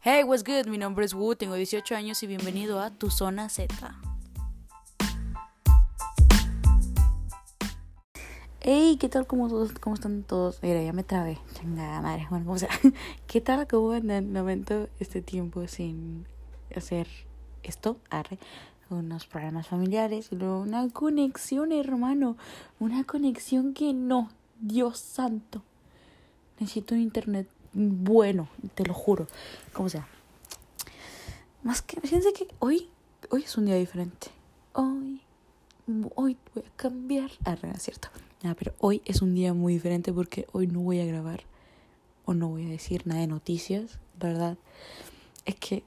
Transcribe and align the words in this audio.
Hey, 0.00 0.22
what's 0.22 0.44
good? 0.44 0.68
Mi 0.68 0.78
nombre 0.78 1.04
es 1.04 1.12
Wu, 1.12 1.34
tengo 1.34 1.56
18 1.56 1.96
años 1.96 2.22
y 2.22 2.28
bienvenido 2.28 2.80
a 2.80 2.90
Tu 2.90 3.10
Zona 3.10 3.48
Z. 3.48 3.98
Hey, 8.60 8.96
¿qué 9.00 9.08
tal? 9.08 9.26
¿Cómo, 9.26 9.48
todos, 9.48 9.72
¿Cómo 9.72 9.94
están 9.94 10.22
todos? 10.22 10.62
Mira, 10.62 10.80
ya 10.84 10.92
me 10.92 11.02
trabé. 11.02 11.38
Chingada 11.54 12.00
madre. 12.00 12.28
Bueno, 12.30 12.44
como 12.44 12.58
sea. 12.58 12.68
¿Qué 13.26 13.40
tal? 13.40 13.66
¿Cómo 13.66 13.90
andan? 13.90 14.32
Lamento 14.32 14.88
este 15.00 15.20
tiempo 15.20 15.66
sin 15.66 16.26
hacer 16.76 17.08
esto. 17.64 17.96
Arre. 18.08 18.38
Unos 18.90 19.26
problemas 19.26 19.66
familiares. 19.66 20.30
Una 20.30 20.88
conexión, 20.90 21.72
hermano. 21.72 22.36
Una 22.78 23.02
conexión 23.02 23.74
que 23.74 23.92
no. 23.94 24.30
Dios 24.60 25.00
santo. 25.00 25.64
Necesito 26.60 26.94
internet 26.94 27.48
bueno, 27.78 28.48
te 28.74 28.84
lo 28.84 28.92
juro. 28.92 29.26
Como 29.72 29.88
sea. 29.88 30.06
Más 31.62 31.80
que, 31.82 32.00
fíjense 32.00 32.32
que 32.32 32.48
hoy, 32.58 32.88
hoy 33.30 33.44
es 33.44 33.56
un 33.56 33.66
día 33.66 33.76
diferente. 33.76 34.28
Hoy, 34.72 35.20
hoy 36.14 36.36
voy 36.54 36.64
a 36.66 36.76
cambiar. 36.76 37.30
Ah, 37.44 37.56
no, 37.62 37.70
es 37.70 37.82
cierto. 37.82 38.08
Ah, 38.44 38.54
pero 38.58 38.74
hoy 38.78 39.00
es 39.04 39.22
un 39.22 39.34
día 39.34 39.54
muy 39.54 39.74
diferente 39.74 40.12
porque 40.12 40.46
hoy 40.52 40.66
no 40.66 40.80
voy 40.80 41.00
a 41.00 41.06
grabar 41.06 41.42
o 42.24 42.34
no 42.34 42.48
voy 42.48 42.66
a 42.66 42.70
decir 42.70 43.06
nada 43.06 43.20
de 43.20 43.26
noticias, 43.26 43.98
¿verdad? 44.18 44.58
Es 45.44 45.54
que 45.54 45.82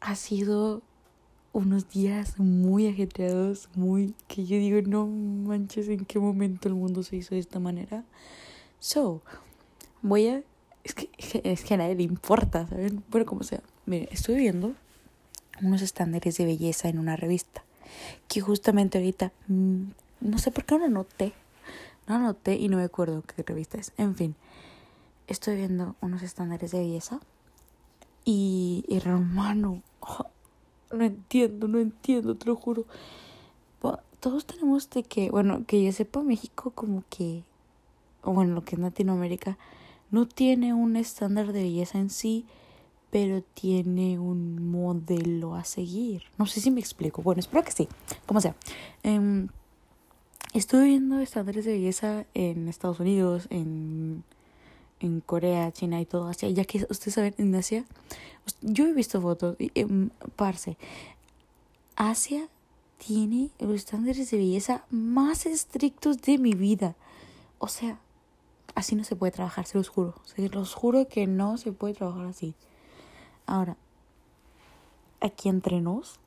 ha 0.00 0.16
sido 0.16 0.82
unos 1.52 1.88
días 1.88 2.38
muy 2.38 2.88
ajetreados, 2.88 3.68
muy 3.74 4.14
que 4.26 4.44
yo 4.44 4.56
digo, 4.56 4.80
no 4.88 5.06
manches 5.06 5.88
en 5.88 6.04
qué 6.04 6.18
momento 6.18 6.68
el 6.68 6.74
mundo 6.74 7.02
se 7.02 7.16
hizo 7.16 7.34
de 7.34 7.40
esta 7.40 7.58
manera. 7.58 8.04
So, 8.80 9.22
voy 10.02 10.28
a 10.28 10.42
es 10.84 10.94
que, 10.94 11.10
es 11.44 11.64
que 11.64 11.74
a 11.74 11.76
nadie 11.76 11.94
le 11.94 12.02
importa, 12.02 12.66
¿saben? 12.66 13.02
Pero 13.10 13.26
como 13.26 13.42
sea, 13.42 13.62
mire, 13.86 14.08
estoy 14.10 14.36
viendo 14.36 14.74
unos 15.62 15.82
estándares 15.82 16.36
de 16.38 16.44
belleza 16.44 16.88
en 16.88 16.98
una 16.98 17.16
revista 17.16 17.62
que 18.28 18.40
justamente 18.40 18.98
ahorita, 18.98 19.32
mm, 19.48 19.82
no 20.20 20.38
sé 20.38 20.50
por 20.50 20.64
qué 20.64 20.78
no 20.78 20.84
anoté, 20.84 21.32
no 22.06 22.16
anoté 22.16 22.56
y 22.56 22.68
no 22.68 22.78
me 22.78 22.84
acuerdo 22.84 23.22
qué 23.22 23.42
revista 23.42 23.78
es. 23.78 23.92
En 23.96 24.16
fin, 24.16 24.34
estoy 25.26 25.56
viendo 25.56 25.94
unos 26.00 26.22
estándares 26.22 26.72
de 26.72 26.78
belleza 26.80 27.20
y, 28.24 28.84
hermano, 28.88 29.82
no 30.92 31.04
entiendo, 31.04 31.68
no 31.68 31.78
entiendo, 31.78 32.34
te 32.36 32.46
lo 32.46 32.56
juro. 32.56 32.86
Todos 34.20 34.46
tenemos 34.46 34.88
de 34.90 35.02
que, 35.02 35.30
bueno, 35.30 35.64
que 35.66 35.82
yo 35.82 35.90
sepa 35.90 36.22
México 36.22 36.70
como 36.70 37.02
que, 37.10 37.42
o 38.22 38.32
bueno, 38.32 38.54
lo 38.54 38.64
que 38.64 38.76
es 38.76 38.80
Latinoamérica, 38.80 39.58
no 40.12 40.28
tiene 40.28 40.74
un 40.74 40.94
estándar 40.94 41.52
de 41.52 41.62
belleza 41.62 41.98
en 41.98 42.10
sí, 42.10 42.46
pero 43.10 43.42
tiene 43.42 44.18
un 44.18 44.70
modelo 44.70 45.54
a 45.54 45.64
seguir. 45.64 46.22
No 46.38 46.46
sé 46.46 46.60
si 46.60 46.70
me 46.70 46.80
explico. 46.80 47.22
Bueno, 47.22 47.40
espero 47.40 47.64
que 47.64 47.72
sí. 47.72 47.88
Como 48.26 48.40
sea. 48.40 48.54
Eh, 49.02 49.48
estuve 50.54 50.84
viendo 50.84 51.18
estándares 51.18 51.64
de 51.64 51.72
belleza 51.72 52.24
en 52.34 52.68
Estados 52.68 53.00
Unidos, 53.00 53.48
en, 53.50 54.22
en 55.00 55.20
Corea, 55.20 55.72
China 55.72 56.00
y 56.00 56.06
todo 56.06 56.28
Asia. 56.28 56.48
Ya 56.50 56.64
que 56.64 56.86
ustedes 56.88 57.14
saben, 57.14 57.34
en 57.38 57.54
Asia, 57.54 57.84
yo 58.60 58.86
he 58.86 58.92
visto 58.92 59.20
fotos, 59.20 59.56
y, 59.58 59.70
parce, 60.36 60.76
Asia 61.96 62.48
tiene 62.98 63.50
los 63.58 63.76
estándares 63.76 64.30
de 64.30 64.36
belleza 64.36 64.84
más 64.90 65.46
estrictos 65.46 66.20
de 66.22 66.38
mi 66.38 66.52
vida. 66.52 66.96
O 67.58 67.68
sea, 67.68 67.98
así 68.74 68.94
no 68.96 69.04
se 69.04 69.16
puede 69.16 69.32
trabajar, 69.32 69.66
se 69.66 69.78
los 69.78 69.88
juro. 69.88 70.14
Se 70.24 70.48
los 70.48 70.74
juro 70.74 71.06
que 71.08 71.26
no 71.26 71.56
se 71.58 71.72
puede 71.72 71.94
trabajar 71.94 72.26
así. 72.26 72.54
Ahora, 73.46 73.76
aquí 75.20 75.48
entre 75.48 75.80
nos, 75.80 76.20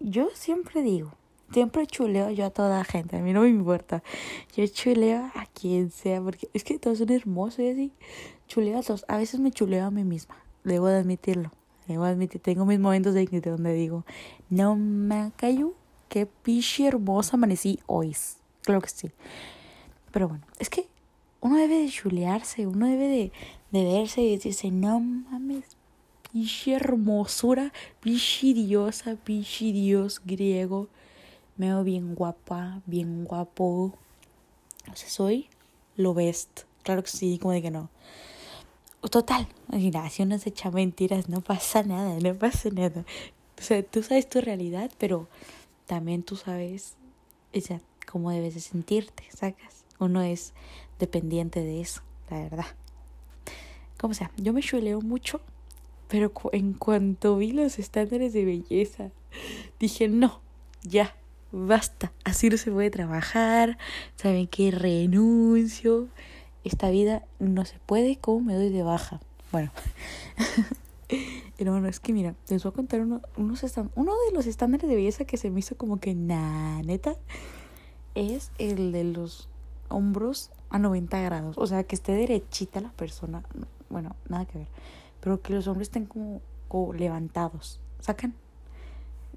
yo 0.00 0.28
siempre 0.34 0.82
digo, 0.82 1.12
siempre 1.52 1.86
chuleo 1.86 2.30
yo 2.30 2.46
a 2.46 2.50
toda 2.50 2.84
gente, 2.84 3.16
a 3.16 3.20
mí 3.20 3.32
no 3.32 3.42
me 3.42 3.48
importa. 3.48 4.02
Yo 4.56 4.66
chuleo 4.66 5.30
a 5.34 5.46
quien 5.46 5.90
sea, 5.90 6.20
porque 6.20 6.48
es 6.52 6.64
que 6.64 6.78
todos 6.78 6.98
son 6.98 7.10
hermosos 7.10 7.60
y 7.60 7.68
así. 7.68 7.92
Chuleo 8.48 8.78
a 8.78 8.82
todos. 8.82 9.04
A 9.08 9.16
veces 9.16 9.40
me 9.40 9.50
chuleo 9.50 9.86
a 9.86 9.90
mí 9.90 10.04
misma, 10.04 10.36
debo 10.64 10.88
de 10.88 10.98
admitirlo. 10.98 11.50
Debo 11.88 12.06
tengo 12.42 12.64
mis 12.64 12.78
momentos 12.78 13.12
de 13.12 13.26
donde 13.26 13.74
digo, 13.74 14.04
no 14.48 14.76
me 14.76 15.32
cayó, 15.36 15.74
qué 16.08 16.26
pichi 16.26 16.86
hermosa 16.86 17.36
amanecí 17.36 17.80
hoy. 17.86 18.16
Creo 18.62 18.80
que 18.80 18.88
sí. 18.88 19.10
Pero 20.12 20.28
bueno, 20.28 20.44
es 20.58 20.70
que 20.70 20.88
uno 21.42 21.56
debe 21.56 21.82
de 21.82 21.90
chulearse, 21.90 22.66
uno 22.66 22.86
debe 22.86 23.08
de, 23.08 23.32
de 23.72 23.84
verse 23.84 24.22
y 24.22 24.36
decirse, 24.36 24.70
no 24.70 25.00
mames, 25.00 25.76
pichi 26.32 26.72
hermosura, 26.72 27.72
pichi 28.00 28.54
diosa, 28.54 29.16
pichi 29.16 29.72
dios 29.72 30.22
griego, 30.24 30.88
me 31.56 31.66
veo 31.66 31.84
bien 31.84 32.14
guapa, 32.14 32.80
bien 32.86 33.24
guapo. 33.24 33.92
O 34.90 34.96
sea, 34.96 35.08
soy 35.08 35.48
lo 35.96 36.14
best. 36.14 36.62
Claro 36.84 37.02
que 37.02 37.10
sí, 37.10 37.38
como 37.38 37.52
de 37.52 37.62
que 37.62 37.70
no. 37.70 37.90
Total, 39.10 39.48
si 40.10 40.22
uno 40.22 40.38
se 40.38 40.50
echa 40.50 40.70
mentiras, 40.70 41.28
no 41.28 41.40
pasa 41.40 41.82
nada, 41.82 42.18
no 42.20 42.34
pasa 42.36 42.70
nada. 42.70 43.04
O 43.58 43.62
sea, 43.62 43.82
tú 43.82 44.02
sabes 44.04 44.28
tu 44.28 44.40
realidad, 44.40 44.92
pero 44.98 45.28
también 45.86 46.22
tú 46.22 46.36
sabes 46.36 46.94
o 47.52 47.80
cómo 48.10 48.30
debes 48.30 48.54
de 48.54 48.60
sentirte, 48.60 49.24
¿sacas? 49.34 49.84
Uno 49.98 50.22
es 50.22 50.52
dependiente 51.02 51.60
de 51.60 51.80
eso, 51.80 52.00
la 52.30 52.38
verdad. 52.38 52.66
Como 53.98 54.14
sea, 54.14 54.30
yo 54.36 54.52
me 54.52 54.62
chuleo 54.62 55.00
mucho, 55.00 55.40
pero 56.06 56.32
en 56.52 56.74
cuanto 56.74 57.36
vi 57.36 57.50
los 57.50 57.80
estándares 57.80 58.32
de 58.32 58.44
belleza, 58.44 59.10
dije, 59.80 60.06
no, 60.06 60.40
ya, 60.84 61.16
basta, 61.50 62.12
así 62.22 62.50
no 62.50 62.56
se 62.56 62.70
puede 62.70 62.90
trabajar, 62.90 63.78
saben 64.14 64.46
que 64.46 64.70
renuncio, 64.70 66.06
esta 66.62 66.88
vida 66.90 67.24
no 67.40 67.64
se 67.64 67.80
puede, 67.80 68.16
¿cómo 68.16 68.40
me 68.40 68.54
doy 68.54 68.68
de 68.68 68.84
baja? 68.84 69.20
Bueno, 69.50 69.72
hermano, 71.58 71.88
es 71.88 71.98
que 71.98 72.12
mira, 72.12 72.36
les 72.48 72.62
voy 72.62 72.70
a 72.70 72.74
contar 72.74 73.00
uno, 73.00 73.22
unos 73.36 73.64
uno 73.96 74.12
de 74.28 74.34
los 74.34 74.46
estándares 74.46 74.88
de 74.88 74.94
belleza 74.94 75.24
que 75.24 75.36
se 75.36 75.50
me 75.50 75.58
hizo 75.58 75.76
como 75.76 75.98
que, 75.98 76.14
nah, 76.14 76.80
neta, 76.82 77.16
es 78.14 78.52
el 78.58 78.92
de 78.92 79.02
los 79.02 79.48
hombros 79.88 80.50
a 80.72 80.78
90 80.78 81.20
grados. 81.20 81.58
O 81.58 81.66
sea, 81.66 81.84
que 81.84 81.94
esté 81.94 82.12
derechita 82.12 82.80
la 82.80 82.90
persona. 82.92 83.44
Bueno, 83.90 84.16
nada 84.28 84.46
que 84.46 84.58
ver. 84.58 84.68
Pero 85.20 85.40
que 85.40 85.52
los 85.52 85.68
hombres 85.68 85.88
estén 85.88 86.06
como, 86.06 86.40
levantados. 86.94 87.78
¿Sacan? 88.00 88.34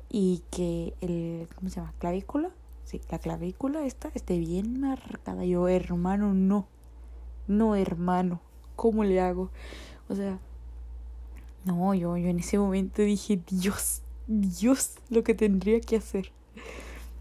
Y 0.09 0.41
que 0.49 0.93
el. 1.01 1.47
¿Cómo 1.55 1.69
se 1.69 1.75
llama? 1.75 1.93
¿Clavícula? 1.99 2.49
Sí, 2.85 3.01
la 3.09 3.19
clavícula 3.19 3.85
esta 3.85 4.09
esté 4.15 4.39
bien 4.39 4.79
marcada. 4.79 5.43
Yo, 5.43 5.67
hermano, 5.67 6.33
no. 6.33 6.67
No, 7.47 7.75
hermano. 7.75 8.39
¿Cómo 8.77 9.03
le 9.03 9.19
hago? 9.19 9.51
O 10.07 10.15
sea. 10.15 10.39
No, 11.65 11.93
yo, 11.93 12.15
yo 12.15 12.29
en 12.29 12.39
ese 12.39 12.57
momento 12.57 13.01
dije, 13.01 13.41
Dios, 13.49 14.03
Dios, 14.27 14.95
lo 15.09 15.23
que 15.23 15.33
tendría 15.33 15.81
que 15.81 15.97
hacer. 15.97 16.31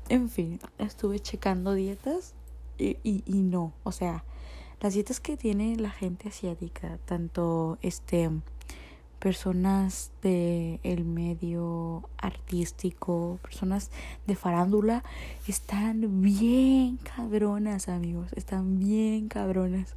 En 0.08 0.28
fin, 0.28 0.60
estuve 0.78 1.18
checando 1.18 1.72
dietas 1.72 2.34
y, 2.78 2.98
y, 3.02 3.22
y 3.26 3.42
no, 3.42 3.72
o 3.82 3.92
sea, 3.92 4.24
las 4.80 4.94
dietas 4.94 5.20
que 5.20 5.36
tiene 5.36 5.76
la 5.76 5.90
gente 5.90 6.28
asiática, 6.28 6.98
tanto 7.06 7.78
este 7.82 8.30
personas 9.24 10.12
de 10.22 10.80
el 10.82 11.06
medio 11.06 12.10
artístico, 12.18 13.38
personas 13.40 13.90
de 14.26 14.36
farándula, 14.36 15.02
están 15.48 16.20
bien 16.20 16.98
cabronas, 16.98 17.88
amigos, 17.88 18.30
están 18.34 18.78
bien 18.78 19.28
cabronas. 19.28 19.96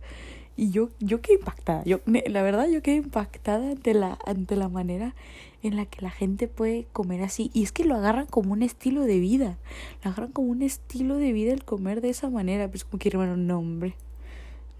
Y 0.57 0.71
yo, 0.71 0.89
yo 0.99 1.21
quedé 1.21 1.35
impactada. 1.35 1.83
Yo, 1.83 1.99
la 2.05 2.41
verdad, 2.41 2.67
yo 2.67 2.81
quedé 2.81 2.95
impactada 2.95 3.69
ante 3.71 3.93
la, 3.93 4.17
ante 4.25 4.55
la 4.55 4.69
manera 4.69 5.13
en 5.61 5.75
la 5.75 5.85
que 5.85 6.01
la 6.01 6.09
gente 6.09 6.47
puede 6.47 6.87
comer 6.93 7.21
así. 7.21 7.51
Y 7.53 7.61
es 7.61 7.71
que 7.71 7.85
lo 7.85 7.95
agarran 7.95 8.25
como 8.25 8.53
un 8.53 8.63
estilo 8.63 9.03
de 9.03 9.19
vida. 9.19 9.59
Lo 10.03 10.09
agarran 10.09 10.31
como 10.31 10.47
un 10.47 10.63
estilo 10.63 11.17
de 11.17 11.31
vida 11.31 11.53
el 11.53 11.63
comer 11.63 12.01
de 12.01 12.09
esa 12.09 12.31
manera. 12.31 12.67
Pues 12.69 12.85
como 12.85 12.97
que, 12.97 13.09
hermano, 13.09 13.37
no, 13.37 13.59
hombre. 13.59 13.95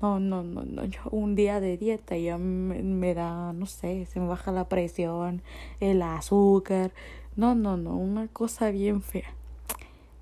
No, 0.01 0.19
no, 0.19 0.41
no, 0.41 0.63
no. 0.63 0.83
Yo 0.85 0.99
un 1.11 1.35
día 1.35 1.59
de 1.59 1.77
dieta 1.77 2.17
ya 2.17 2.39
me, 2.39 2.81
me 2.81 3.13
da, 3.13 3.53
no 3.53 3.67
sé, 3.67 4.07
se 4.07 4.19
me 4.19 4.27
baja 4.27 4.51
la 4.51 4.67
presión, 4.67 5.43
el 5.79 6.01
azúcar. 6.01 6.91
No, 7.35 7.53
no, 7.53 7.77
no. 7.77 7.95
Una 7.95 8.27
cosa 8.27 8.71
bien 8.71 9.03
fea. 9.03 9.36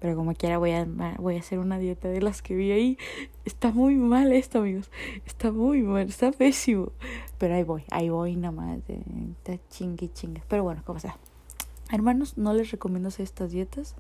Pero 0.06 0.18
como 0.18 0.36
quiera 0.36 0.60
voy 0.60 0.69
a, 0.69 0.86
voy 1.18 1.36
a 1.36 1.40
hacer 1.40 1.57
una 1.57 1.80
dieta 1.80 2.10
de 2.10 2.22
las 2.22 2.44
que 2.44 2.56
vi 2.56 2.72
ahí. 2.72 2.98
Está 3.44 3.72
muy 3.72 3.96
mal 3.96 4.34
esto, 4.34 4.60
amigos. 4.60 4.92
Está 5.25 5.52
muy 5.52 5.81
mal, 5.81 6.07
está 6.07 6.31
pésimo. 6.31 6.92
Pero 7.40 7.56
ahí 7.56 7.63
voy, 7.63 7.86
ahí 7.90 8.10
voy 8.10 8.36
nada 8.36 8.52
más. 8.52 8.78
Está 8.88 9.57
chingue 9.68 10.13
chingue. 10.13 10.44
Pero 10.48 10.62
bueno, 10.62 10.84
como 10.86 11.00
sea. 11.00 11.18
Hermanos, 11.92 12.38
no 12.38 12.54
les 12.54 12.69
recomiendo 12.69 13.07
hacer 13.07 13.24
estas 13.24 13.50
dietas. 13.50 13.96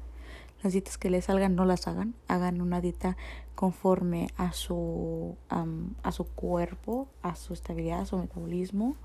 Las 0.61 0.73
dietas 0.73 0.99
que 0.99 1.09
les 1.09 1.25
salgan, 1.25 1.55
no 1.55 1.65
las 1.65 1.87
hagan. 1.87 2.13
Hagan 2.27 2.61
una 2.61 2.81
dieta 2.81 3.17
conforme 3.55 4.27
a 4.37 4.51
su, 4.51 5.35
a 5.49 6.11
su 6.11 6.25
cuerpo, 6.25 7.07
a 7.23 7.33
su 7.33 7.53
estabilidad, 7.53 8.01
a 8.01 8.05
su 8.05 8.19
metabolismo. 8.19 8.95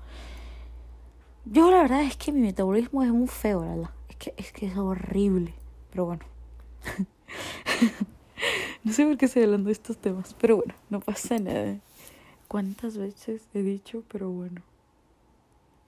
Yo 1.45 1.71
la 1.71 1.81
verdad 1.81 2.03
es 2.03 2.15
que 2.15 2.31
mi 2.31 2.41
metabolismo 2.41 3.01
es 3.01 3.09
muy 3.09 3.27
feo, 3.27 3.61
¿verdad? 3.61 3.89
Es 4.07 4.17
que 4.17 4.35
es, 4.37 4.51
que 4.51 4.67
es 4.67 4.77
horrible. 4.77 5.55
Pero 5.89 6.05
bueno. 6.05 6.30
no 8.83 8.93
sé 8.93 9.05
por 9.05 9.17
qué 9.17 9.25
estoy 9.25 9.43
hablando 9.43 9.67
de 9.67 9.73
estos 9.73 9.97
temas. 9.97 10.35
Pero 10.39 10.57
bueno, 10.57 10.73
no 10.89 10.99
pasa 10.99 11.37
nada. 11.39 11.77
¿Cuántas 12.47 12.97
veces 12.97 13.43
he 13.53 13.61
dicho? 13.61 14.03
Pero 14.11 14.29
bueno. 14.29 14.61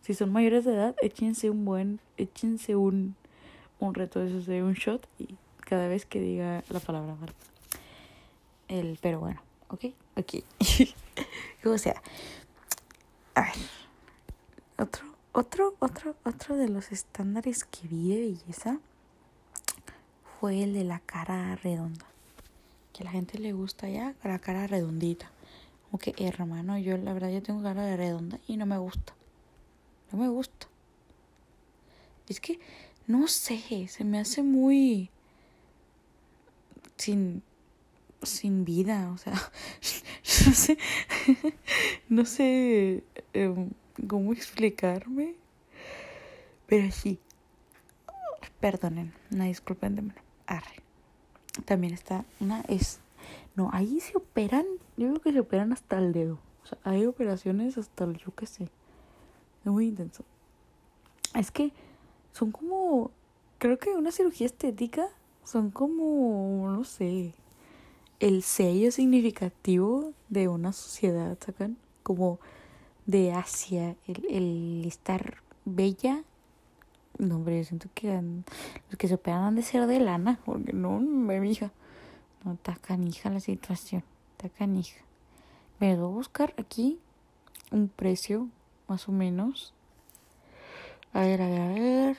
Si 0.01 0.13
son 0.13 0.31
mayores 0.31 0.65
de 0.65 0.73
edad, 0.73 0.95
échense 1.01 1.49
un 1.49 1.63
buen, 1.63 1.99
échense 2.17 2.75
un, 2.75 3.15
un 3.79 3.93
reto 3.93 4.19
de 4.19 4.27
esos 4.27 4.45
de 4.45 4.61
un 4.61 4.73
shot 4.73 5.07
y 5.17 5.35
cada 5.61 5.87
vez 5.87 6.05
que 6.05 6.19
diga 6.19 6.63
la 6.69 6.79
palabra. 6.81 7.15
El, 8.67 8.99
pero 9.01 9.19
bueno, 9.19 9.41
¿ok? 9.69 9.85
Ok. 10.17 10.43
o 11.65 11.77
sea, 11.77 12.01
a 13.35 13.43
ver, 13.43 13.53
otro, 14.77 15.05
otro, 15.31 15.75
otro, 15.79 16.15
otro 16.25 16.57
de 16.57 16.67
los 16.67 16.91
estándares 16.91 17.63
que 17.63 17.87
vi 17.87 18.09
de 18.09 18.21
belleza 18.21 18.79
fue 20.43 20.61
el 20.61 20.73
de 20.73 20.83
la 20.83 20.99
cara 20.99 21.55
redonda. 21.55 22.05
Que 22.91 23.03
a 23.03 23.05
la 23.05 23.11
gente 23.11 23.39
le 23.39 23.53
gusta 23.53 23.87
ya 23.87 24.13
la 24.25 24.39
cara 24.39 24.67
redondita. 24.67 25.31
Como 25.85 25.99
que, 25.99 26.13
hermano, 26.17 26.77
yo 26.77 26.97
la 26.97 27.13
verdad 27.13 27.31
yo 27.31 27.41
tengo 27.41 27.63
cara 27.63 27.85
de 27.85 27.95
redonda 27.95 28.37
y 28.45 28.57
no 28.57 28.65
me 28.65 28.77
gusta. 28.77 29.13
No 30.11 30.19
me 30.19 30.27
gusta. 30.27 30.67
Es 32.27 32.41
que, 32.41 32.59
no 33.07 33.29
sé, 33.29 33.87
se 33.87 34.03
me 34.03 34.19
hace 34.19 34.43
muy 34.43 35.09
sin 36.97 37.41
sin 38.23 38.65
vida, 38.65 39.11
o 39.13 39.17
sea, 39.17 39.35
no 40.45 40.53
sé, 40.53 40.77
no 42.09 42.25
sé 42.25 43.03
em, 43.31 43.69
cómo 44.09 44.33
explicarme, 44.33 45.35
pero 46.67 46.91
sí, 46.91 47.17
perdonen, 48.59 49.13
una 49.31 49.45
disculpen 49.45 49.95
de 49.95 50.01
mano, 50.01 50.22
arre. 50.47 50.81
También 51.65 51.93
está 51.93 52.25
una 52.39 52.61
es, 52.61 52.99
no, 53.55 53.69
ahí 53.73 53.99
se 53.99 54.17
operan, 54.17 54.65
yo 54.97 55.09
creo 55.09 55.21
que 55.21 55.33
se 55.33 55.39
operan 55.39 55.73
hasta 55.73 55.97
el 55.97 56.11
dedo, 56.11 56.39
hay 56.83 57.05
operaciones 57.05 57.77
hasta 57.77 58.05
el, 58.05 58.17
yo 58.17 58.33
qué 58.35 58.45
sé, 58.45 58.63
es 58.63 59.71
muy 59.71 59.87
intenso. 59.87 60.23
Es 61.35 61.51
que 61.51 61.71
son 62.31 62.51
como, 62.51 63.11
creo 63.59 63.77
que 63.77 63.91
una 63.91 64.11
cirugía 64.11 64.47
estética 64.47 65.07
son 65.43 65.71
como, 65.71 66.71
no 66.71 66.83
sé, 66.83 67.33
el 68.19 68.43
sello 68.43 68.91
significativo 68.91 70.13
de 70.29 70.47
una 70.47 70.71
sociedad, 70.71 71.37
¿sacan? 71.45 71.77
Como 72.03 72.39
de 73.05 73.33
Asia, 73.33 73.95
el, 74.07 74.25
el 74.29 74.85
estar 74.85 75.37
bella. 75.65 76.23
No, 77.17 77.35
hombre, 77.35 77.57
yo 77.59 77.63
siento 77.63 77.89
que 77.93 78.11
los 78.89 78.97
que 78.97 79.07
se 79.07 79.13
operan 79.13 79.43
han 79.43 79.55
de 79.55 79.61
ser 79.61 79.85
de 79.87 79.99
lana, 79.99 80.39
porque 80.45 80.73
no, 80.73 80.99
mi 80.99 81.51
hija. 81.51 81.71
No, 82.43 82.53
está 82.53 82.75
canija 82.75 83.29
la 83.29 83.39
situación, 83.39 84.03
está 84.31 84.49
canija. 84.49 84.99
Me 85.79 85.95
voy 85.95 86.05
a 86.05 86.07
buscar 86.07 86.53
aquí 86.57 86.99
un 87.71 87.87
precio 87.87 88.49
más 88.87 89.07
o 89.07 89.11
menos. 89.11 89.73
A 91.13 91.21
ver, 91.21 91.41
a 91.41 91.47
ver, 91.47 91.61
a 91.61 91.67
ver. 91.67 92.17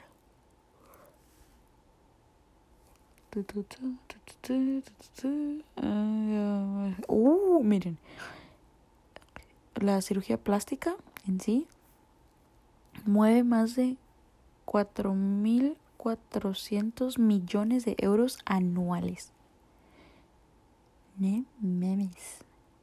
Uh, 7.09 7.63
miren. 7.65 7.99
La 9.75 10.01
cirugía 10.03 10.39
plástica 10.39 10.95
en 11.27 11.41
sí 11.41 11.67
mueve 13.05 13.43
más 13.43 13.75
de 13.75 13.97
4.400 14.67 17.19
millones 17.19 17.85
de 17.85 17.95
euros 17.99 18.39
anuales. 18.45 19.33
¿Ne? 21.19 21.45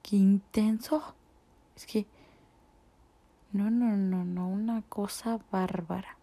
Qué 0.01 0.15
intenso. 0.15 1.13
Es 1.75 1.85
que 1.85 2.07
no, 3.51 3.69
no, 3.69 3.97
no, 3.97 4.23
no, 4.23 4.47
una 4.47 4.81
cosa 4.83 5.41
bárbara. 5.51 6.15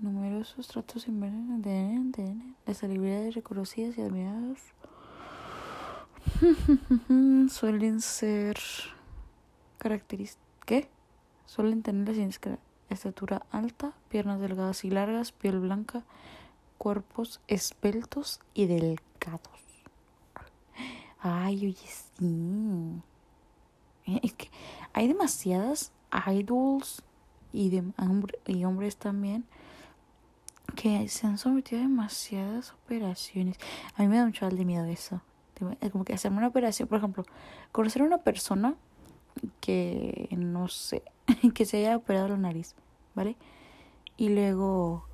Numerosos 0.00 0.66
tratos 0.68 1.08
invernos 1.08 1.62
de, 1.62 2.34
de 2.66 2.74
celebridades 2.74 3.34
reconocidas 3.34 3.96
y 3.96 4.02
admiradas 4.02 4.60
suelen 7.50 8.00
ser 8.00 8.58
características. 9.78 10.44
¿Qué? 10.66 10.88
Suelen 11.46 11.82
tener 11.82 12.08
la 12.08 12.14
siguiente 12.14 12.58
estatura 12.90 13.42
alta, 13.50 13.92
piernas 14.08 14.40
delgadas 14.40 14.84
y 14.84 14.90
largas, 14.90 15.32
piel 15.32 15.60
blanca, 15.60 16.04
cuerpos 16.78 17.40
esbeltos 17.48 18.40
y 18.54 18.66
delgados. 18.66 19.40
Ay, 21.20 21.66
oye, 21.66 21.76
sí. 22.18 23.02
Eh, 24.06 24.30
que 24.36 24.50
hay 24.92 25.08
demasiadas 25.08 25.92
idols 26.32 27.02
y, 27.52 27.70
de, 27.70 27.82
y 28.46 28.64
hombres 28.64 28.96
también 28.96 29.44
que 30.74 31.08
se 31.08 31.26
han 31.26 31.38
sometido 31.38 31.80
a 31.80 31.82
demasiadas 31.84 32.72
operaciones. 32.72 33.56
A 33.96 34.02
mí 34.02 34.08
me 34.08 34.18
da 34.18 34.26
mucho 34.26 34.48
de 34.48 34.64
miedo 34.64 34.84
eso. 34.84 35.20
Como 35.90 36.04
que 36.04 36.12
hacerme 36.12 36.38
una 36.38 36.48
operación, 36.48 36.86
por 36.86 36.98
ejemplo, 36.98 37.24
conocer 37.72 38.02
a 38.02 38.04
una 38.04 38.18
persona 38.18 38.74
que, 39.60 40.28
no 40.36 40.68
sé, 40.68 41.02
que 41.54 41.64
se 41.64 41.78
haya 41.78 41.96
operado 41.96 42.28
la 42.28 42.36
nariz, 42.36 42.74
¿vale? 43.14 43.36
Y 44.16 44.28
luego... 44.30 45.06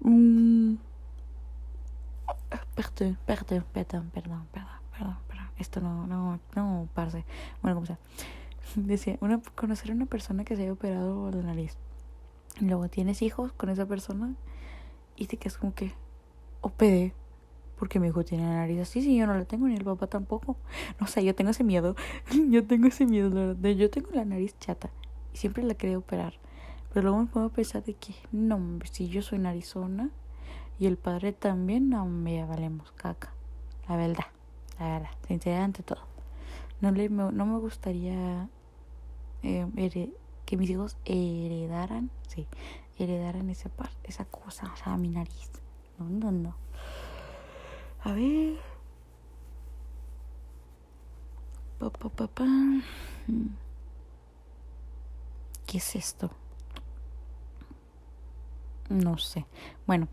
Mmm, 0.00 0.76
perdón, 2.74 3.18
perdón, 3.26 3.64
perdón, 3.72 4.10
perdón, 4.12 4.46
perdón, 4.52 4.78
perdón, 4.92 5.16
perdón. 5.28 5.46
Esto 5.58 5.80
no, 5.80 6.06
no, 6.06 6.38
no, 6.54 6.88
parce. 6.94 7.24
Bueno, 7.62 7.76
como 7.76 7.86
sea. 7.86 7.98
Decía, 8.76 9.16
una, 9.20 9.40
conocer 9.54 9.90
a 9.90 9.94
una 9.94 10.06
persona 10.06 10.44
que 10.44 10.56
se 10.56 10.62
haya 10.62 10.72
operado 10.72 11.30
la 11.30 11.42
nariz. 11.42 11.76
Luego 12.60 12.88
tienes 12.88 13.22
hijos 13.22 13.52
con 13.52 13.68
esa 13.68 13.86
persona 13.86 14.34
y 15.16 15.26
te 15.26 15.36
quedas 15.36 15.58
como 15.58 15.74
que, 15.74 15.92
OPD, 16.60 17.12
porque 17.78 18.00
mi 18.00 18.08
hijo 18.08 18.24
tiene 18.24 18.44
la 18.44 18.54
nariz 18.54 18.80
así, 18.80 19.02
sí, 19.02 19.16
yo 19.16 19.26
no 19.26 19.34
la 19.34 19.44
tengo, 19.44 19.68
ni 19.68 19.74
el 19.74 19.84
papá 19.84 20.06
tampoco. 20.06 20.56
No 21.00 21.06
sé, 21.06 21.24
yo 21.24 21.34
tengo 21.34 21.50
ese 21.50 21.64
miedo, 21.64 21.94
yo 22.50 22.66
tengo 22.66 22.88
ese 22.88 23.06
miedo, 23.06 23.30
la 23.30 23.46
verdad. 23.46 23.70
Yo 23.70 23.90
tengo 23.90 24.08
la 24.14 24.24
nariz 24.24 24.58
chata 24.58 24.90
y 25.32 25.36
siempre 25.36 25.62
la 25.62 25.74
quería 25.74 25.98
operar. 25.98 26.34
Pero 26.92 27.04
luego 27.04 27.18
me 27.18 27.26
puedo 27.26 27.50
pensar 27.50 27.84
de 27.84 27.94
que, 27.94 28.14
no, 28.32 28.78
si 28.90 29.08
yo 29.08 29.20
soy 29.20 29.38
narizona 29.38 30.10
y 30.78 30.86
el 30.86 30.96
padre 30.96 31.32
también, 31.32 31.90
no, 31.90 32.06
me 32.06 32.44
valemos 32.44 32.92
caca. 32.92 33.32
La 33.88 33.96
verdad, 33.96 34.26
la 34.78 34.88
verdad, 34.88 35.10
sinceridad 35.28 35.64
ante 35.64 35.82
todo. 35.82 36.00
No, 36.80 36.90
le, 36.90 37.08
no 37.08 37.30
me 37.32 37.58
gustaría 37.58 38.48
eh, 39.42 40.10
que 40.44 40.56
mis 40.56 40.70
hijos 40.70 40.96
heredaran, 41.04 42.10
sí, 42.28 42.46
heredaran 42.98 43.50
esa 43.50 43.68
parte, 43.68 43.96
esa 44.04 44.24
cosa, 44.24 44.72
o 44.72 44.76
sea, 44.76 44.96
mi 44.96 45.08
nariz. 45.08 45.50
No, 45.98 46.08
no, 46.08 46.32
no. 46.32 46.54
A 48.06 48.12
ver. 48.12 48.54
Pa, 51.80 51.90
pa, 51.90 52.08
pa, 52.08 52.26
pa. 52.28 52.46
¿Qué 55.66 55.78
es 55.78 55.96
esto? 55.96 56.30
No 58.88 59.18
sé. 59.18 59.44
Bueno, 59.88 60.06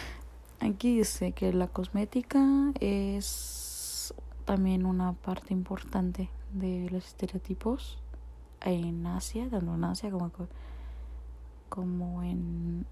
aquí 0.60 0.96
dice 0.96 1.32
que 1.32 1.52
la 1.52 1.68
cosmética 1.68 2.72
es 2.80 4.14
también 4.46 4.86
una 4.86 5.12
parte 5.12 5.52
importante 5.52 6.30
de 6.54 6.88
los 6.88 7.04
estereotipos 7.04 7.98
en 8.62 9.06
Asia, 9.06 9.46
tanto 9.50 9.74
en 9.74 9.84
Asia 9.84 10.10
como, 10.10 10.32
como 11.68 12.22
en... 12.22 12.86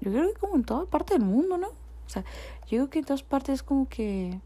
Yo 0.00 0.12
creo 0.12 0.32
que 0.32 0.38
como 0.38 0.54
en 0.54 0.62
toda 0.62 0.86
parte 0.86 1.14
del 1.14 1.24
mundo, 1.24 1.58
¿no? 1.58 1.87
O 2.08 2.10
sea, 2.10 2.24
yo 2.62 2.68
creo 2.68 2.90
que 2.90 2.98
en 3.00 3.04
todas 3.04 3.22
partes 3.22 3.56
es 3.56 3.62
como 3.62 3.88
que... 3.88 4.40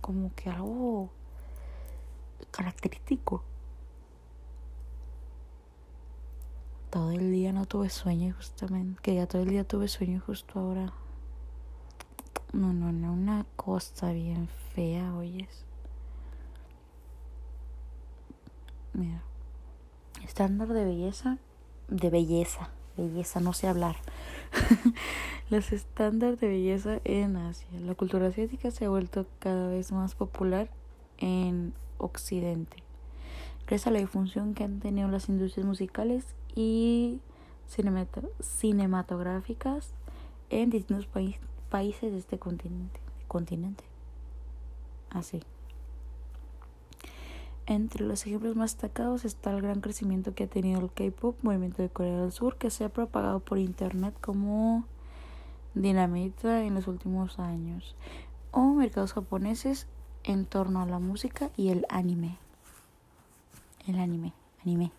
Como 0.00 0.34
que 0.34 0.50
algo 0.50 1.10
característico. 2.50 3.44
Todo 6.88 7.12
el 7.12 7.30
día 7.30 7.52
no 7.52 7.66
tuve 7.66 7.90
sueño 7.90 8.34
justamente. 8.34 9.00
Que 9.02 9.14
ya 9.14 9.26
todo 9.26 9.42
el 9.42 9.50
día 9.50 9.64
tuve 9.64 9.86
sueño 9.86 10.20
justo 10.26 10.58
ahora. 10.58 10.92
No, 12.52 12.72
no, 12.72 12.90
no, 12.90 13.12
una 13.12 13.46
cosa 13.54 14.10
bien 14.10 14.48
fea, 14.74 15.14
oyes. 15.14 15.64
Mira 18.94 19.22
estándar 20.24 20.68
de 20.68 20.84
belleza, 20.84 21.38
de 21.88 22.08
belleza, 22.10 22.70
belleza, 22.96 23.40
no 23.40 23.52
sé 23.52 23.68
hablar. 23.68 23.96
Los 25.50 25.72
estándares 25.72 26.38
de 26.38 26.46
belleza 26.46 27.00
en 27.02 27.36
Asia. 27.36 27.66
La 27.80 27.96
cultura 27.96 28.28
asiática 28.28 28.70
se 28.70 28.84
ha 28.84 28.88
vuelto 28.88 29.26
cada 29.40 29.66
vez 29.66 29.90
más 29.90 30.14
popular 30.14 30.70
en 31.18 31.74
Occidente. 31.98 32.84
gracias 33.66 33.88
a 33.88 33.90
la 33.90 33.98
difusión 33.98 34.54
que 34.54 34.62
han 34.62 34.78
tenido 34.78 35.08
las 35.08 35.28
industrias 35.28 35.66
musicales 35.66 36.24
y 36.54 37.18
cinematográficas 37.66 39.92
en 40.50 40.70
distintos 40.70 41.08
países 41.68 42.12
de 42.12 42.18
este 42.18 42.38
continente. 42.38 43.00
continente. 43.26 43.82
Así. 45.10 45.42
Entre 47.66 48.04
los 48.04 48.24
ejemplos 48.24 48.54
más 48.54 48.74
destacados 48.74 49.24
está 49.24 49.50
el 49.50 49.62
gran 49.62 49.80
crecimiento 49.80 50.32
que 50.32 50.44
ha 50.44 50.48
tenido 50.48 50.80
el 50.80 50.92
K-pop, 50.92 51.34
movimiento 51.42 51.82
de 51.82 51.88
Corea 51.88 52.20
del 52.20 52.30
Sur, 52.30 52.56
que 52.56 52.70
se 52.70 52.84
ha 52.84 52.88
propagado 52.88 53.40
por 53.40 53.58
internet 53.58 54.14
como 54.20 54.84
dinamita 55.74 56.62
en 56.62 56.74
los 56.74 56.86
últimos 56.86 57.38
años, 57.38 57.94
o 58.50 58.74
mercados 58.74 59.12
japoneses 59.12 59.86
en 60.24 60.44
torno 60.46 60.82
a 60.82 60.86
la 60.86 60.98
música 60.98 61.50
y 61.56 61.70
el 61.70 61.86
anime. 61.88 62.38
El 63.86 63.98
anime, 63.98 64.32
anime. 64.62 64.92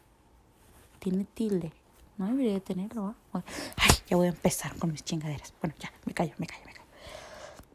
Tiene 0.99 1.25
tilde. 1.25 1.71
No 2.17 2.27
debería 2.27 2.59
tenerlo. 2.59 3.15
Ay, 3.33 3.91
ya 4.07 4.17
voy 4.17 4.27
a 4.27 4.31
empezar 4.31 4.75
con 4.77 4.91
mis 4.91 5.03
chingaderas. 5.03 5.53
Bueno, 5.61 5.75
ya, 5.79 5.91
me 6.05 6.13
callo, 6.13 6.33
me 6.37 6.47
callo, 6.47 6.61
me 6.65 6.73
callo. 6.73 6.85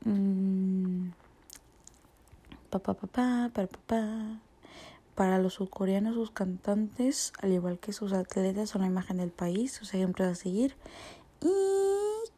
Mm. 0.04 1.10
Pa, 2.70 2.78
pa, 2.78 2.94
pa, 2.94 4.40
Para 5.14 5.38
los 5.38 5.54
surcoreanos, 5.54 6.14
sus 6.14 6.30
cantantes, 6.30 7.32
al 7.40 7.52
igual 7.52 7.78
que 7.78 7.92
sus 7.92 8.12
atletas, 8.12 8.70
son 8.70 8.82
la 8.82 8.88
imagen 8.88 9.16
del 9.16 9.30
país, 9.30 9.72
sus 9.72 9.94
ejemplos 9.94 10.28
a 10.28 10.34
seguir 10.34 10.76
y 11.40 11.50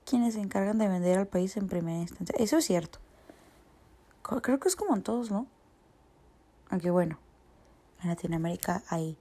quienes 0.09 0.35
se 0.35 0.41
encargan 0.41 0.79
de 0.79 0.88
vender 0.88 1.19
al 1.19 1.27
país 1.27 1.57
en 1.57 1.69
primera 1.69 1.99
instancia. 1.99 2.35
Eso 2.38 2.59
es 2.59 2.65
cierto. 2.65 2.99
Creo 4.23 4.59
que 4.59 4.69
es 4.69 4.77
como 4.77 4.95
en 4.95 5.03
todos, 5.03 5.31
¿no? 5.31 5.47
Aunque 6.71 6.91
bueno, 6.91 7.19
en 8.03 8.09
Latinoamérica 8.09 8.83
hay... 8.88 9.17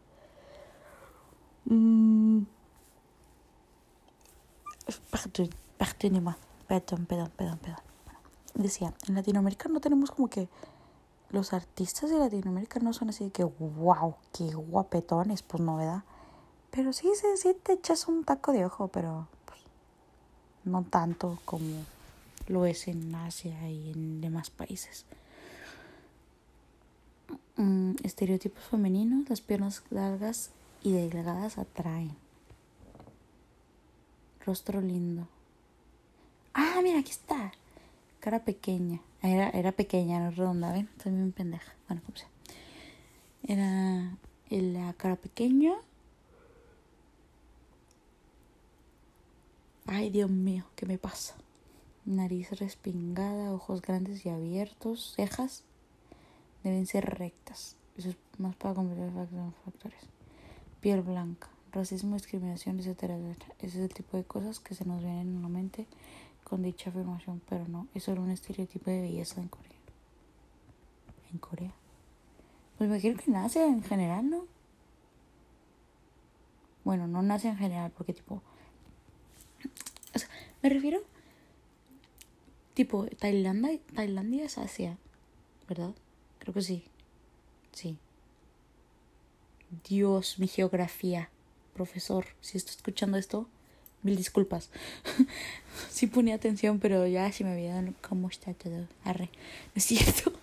Mm, 1.66 2.44
perdón, 6.68 7.06
perdón, 7.06 7.32
perdón, 7.36 7.60
perdón. 7.60 7.82
Decía, 8.54 8.94
en 9.08 9.16
Latinoamérica 9.16 9.70
no 9.70 9.80
tenemos 9.80 10.12
como 10.12 10.30
que 10.30 10.50
los 11.30 11.54
artistas 11.54 12.10
de 12.10 12.18
Latinoamérica 12.18 12.80
no 12.80 12.94
son 12.94 13.10
así 13.10 13.26
de 13.26 13.32
que, 13.32 13.44
wow, 13.44 14.16
qué 14.34 14.54
guapetones, 14.54 15.44
pues 15.44 15.62
novedad. 15.62 16.04
Pero 16.72 16.94
sí, 16.94 17.10
sí, 17.16 17.28
sí 17.36 17.54
te 17.54 17.74
echas 17.74 18.08
un 18.08 18.24
taco 18.24 18.52
de 18.52 18.66
ojo, 18.66 18.88
pero 18.88 19.28
no 20.68 20.84
tanto 20.84 21.40
como 21.46 21.84
lo 22.48 22.66
es 22.66 22.88
en 22.88 23.14
Asia 23.16 23.70
y 23.70 23.92
en 23.92 24.22
demás 24.22 24.50
países. 24.50 25.06
Mm, 27.58 27.96
estereotipos 28.04 28.64
femeninos, 28.66 29.30
las 29.30 29.42
piernas 29.42 29.84
largas 29.90 30.52
y 30.84 30.92
delgadas 30.92 31.58
atraen. 31.58 32.16
Rostro 34.46 34.80
lindo. 34.80 35.28
Ah, 36.54 36.80
mira, 36.84 37.00
aquí 37.00 37.12
está. 37.12 37.52
Cara 38.20 38.44
pequeña. 38.46 39.02
Era, 39.22 39.50
era 39.50 39.72
pequeña, 39.72 40.20
no 40.20 40.32
redonda, 40.32 40.72
¿ven? 40.72 40.90
Bien 41.04 41.32
pendeja. 41.32 41.74
Bueno, 41.88 42.02
como 42.06 42.18
sea. 42.18 42.30
Era 43.48 44.18
la 44.50 44.94
cara 44.94 45.16
pequeña. 45.16 45.74
Ay, 49.88 50.10
Dios 50.10 50.30
mío, 50.30 50.66
¿qué 50.76 50.86
me 50.86 50.98
pasa? 50.98 51.36
nariz 52.08 52.52
respingada, 52.52 53.54
ojos 53.54 53.82
grandes 53.82 54.26
y 54.26 54.30
abiertos, 54.30 55.14
cejas 55.16 55.64
deben 56.64 56.86
ser 56.86 57.06
rectas. 57.20 57.76
Eso 57.98 58.10
es 58.10 58.18
más 58.38 58.56
para 58.56 58.74
completar 58.74 59.28
factores. 59.66 60.00
Piel 60.80 61.02
blanca, 61.02 61.50
racismo, 61.72 62.16
discriminación, 62.16 62.80
etcétera, 62.80 63.18
etcétera. 63.18 63.54
Ese 63.60 63.80
es 63.80 63.90
el 63.90 63.94
tipo 63.94 64.18
de 64.18 64.24
cosas 64.24 64.60
que 64.60 64.74
se 64.74 64.86
nos 64.86 65.02
vienen 65.02 65.36
en 65.36 65.42
la 65.42 65.50
mente 65.50 65.86
con 66.44 66.64
dicha 66.64 66.90
afirmación, 66.90 67.42
pero 67.50 67.68
no, 67.68 67.88
es 67.94 68.04
solo 68.04 68.22
un 68.22 68.32
estereotipo 68.32 68.90
de 68.90 69.02
belleza 69.02 69.42
en 69.42 69.50
Corea. 69.50 69.72
En 71.32 71.40
Corea. 71.40 71.74
Pues 72.78 72.90
me 72.90 72.96
imagino 72.96 73.20
que 73.20 73.32
nace 73.32 73.66
en 73.66 73.84
general, 73.84 74.30
¿no? 74.30 74.46
Bueno, 76.86 77.08
no 77.08 77.22
nace 77.22 77.50
en 77.50 77.58
general, 77.58 77.92
porque 77.92 78.14
tipo. 78.14 78.42
Me 80.62 80.70
refiero 80.70 81.02
Tipo, 82.78 83.08
Tailandia, 83.18 83.80
Tailandia 83.96 84.46
es 84.46 84.60
Asia, 84.60 85.00
¿verdad? 85.68 85.96
Creo 86.38 86.54
que 86.54 86.62
sí. 86.62 86.84
Sí. 87.72 87.98
Dios, 89.90 90.38
mi 90.38 90.48
geografía. 90.48 91.32
Profesor, 91.74 92.28
si 92.40 92.56
está 92.56 92.70
escuchando 92.70 93.18
esto, 93.18 93.50
mil 94.04 94.16
disculpas. 94.16 94.70
sí 95.90 96.06
ponía 96.06 96.36
atención, 96.36 96.78
pero 96.78 97.08
ya 97.08 97.32
se 97.32 97.44
me 97.44 97.68
dado 97.68 97.96
cómo 98.08 98.30
está 98.30 98.54
todo. 98.54 98.88
Arre. 99.04 99.32
es 99.74 99.86
cierto? 99.86 100.34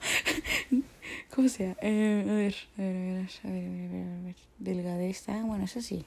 ¿Cómo 1.33 1.49
sea? 1.49 1.77
Eh, 1.83 2.27
a 2.29 2.33
ver, 2.33 2.57
a 2.77 2.83
ver, 2.83 3.31
a 3.45 3.49
ver, 3.49 3.65
a 3.65 3.93
ver, 3.93 4.19
a 4.19 4.23
ver. 4.25 4.37
Delgadeza, 4.59 5.41
bueno, 5.45 5.67
eso 5.67 5.81
sí. 5.81 6.05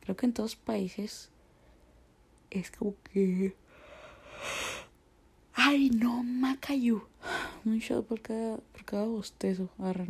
Creo 0.00 0.16
que 0.16 0.26
en 0.26 0.32
todos 0.32 0.56
países 0.56 1.30
es 2.50 2.70
como 2.70 2.94
que 3.12 3.54
Ay, 5.54 5.90
no, 5.90 6.22
Macayu. 6.22 7.02
Un 7.64 7.78
shot 7.78 8.06
por 8.06 8.20
cada, 8.20 8.58
por 8.58 8.84
cada 8.84 9.06
bostezo. 9.06 9.68
Ahora. 9.78 10.06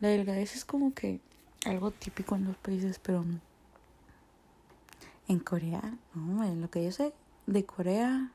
La 0.00 0.08
delgadez 0.08 0.56
es 0.56 0.64
como 0.64 0.92
que 0.94 1.20
algo 1.64 1.90
típico 1.92 2.34
en 2.34 2.44
los 2.44 2.56
países, 2.56 2.98
pero 2.98 3.24
en 5.28 5.38
Corea, 5.38 5.96
no, 6.14 6.44
en 6.44 6.60
lo 6.60 6.70
que 6.70 6.84
yo 6.84 6.92
sé 6.92 7.12
de 7.46 7.64
Corea, 7.64 8.32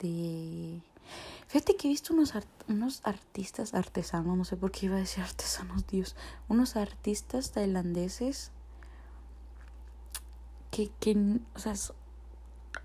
de... 0.00 0.80
Fíjate 1.48 1.76
que 1.76 1.88
he 1.88 1.90
visto 1.90 2.12
unos, 2.14 2.32
unos 2.68 3.00
artistas 3.04 3.74
artesanos, 3.74 4.36
no 4.36 4.44
sé 4.44 4.56
por 4.56 4.72
qué 4.72 4.86
iba 4.86 4.96
a 4.96 5.00
decir 5.00 5.22
artesanos, 5.22 5.86
Dios, 5.86 6.16
unos 6.48 6.76
artistas 6.76 7.52
tailandeses 7.52 8.50
que, 10.70 10.90
que 10.98 11.16
o 11.54 11.58
sea, 11.58 11.74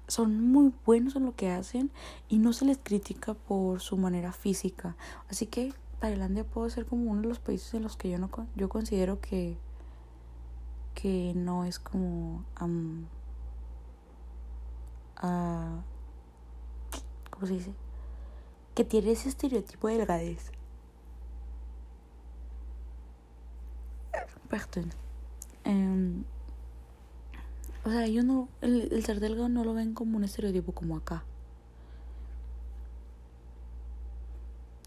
son 0.08 0.52
muy 0.52 0.74
buenos 0.86 1.16
en 1.16 1.26
lo 1.26 1.36
que 1.36 1.50
hacen 1.50 1.92
y 2.30 2.38
no 2.40 2.54
se 2.54 2.66
les 2.66 2.78
critica 2.78 3.34
por 3.34 3.80
su 3.80 3.98
manera 3.98 4.32
física. 4.32 4.96
Así 5.30 5.46
que 5.48 5.74
Tailandia 6.00 6.44
puede 6.44 6.70
ser 6.72 6.86
como 6.86 7.12
uno 7.12 7.22
de 7.22 7.28
los 7.28 7.40
países 7.40 7.74
en 7.74 7.84
los 7.84 7.98
que 7.98 8.10
yo 8.10 8.18
no 8.18 8.30
yo 8.56 8.70
considero 8.70 9.20
que 9.22 9.58
que 10.96 11.34
no 11.36 11.64
es 11.66 11.80
como 11.80 12.44
um, 12.60 13.06
¿cómo 17.30 17.48
se 17.48 17.54
dice? 17.54 17.74
que 18.76 18.84
tiene 18.84 19.12
ese 19.12 19.30
estereotipo 19.30 19.88
de 19.88 19.98
delgadez. 19.98 20.52
Perdón. 24.50 24.92
Um, 25.66 26.24
o 27.84 27.90
sea, 27.90 28.08
yo 28.08 28.24
no, 28.24 28.48
el, 28.62 28.92
el 28.92 29.54
no 29.54 29.64
lo 29.64 29.74
ven 29.74 29.94
como 29.94 30.18
un 30.18 30.24
estereotipo 30.24 30.72
como 30.72 30.98
acá. 30.98 31.24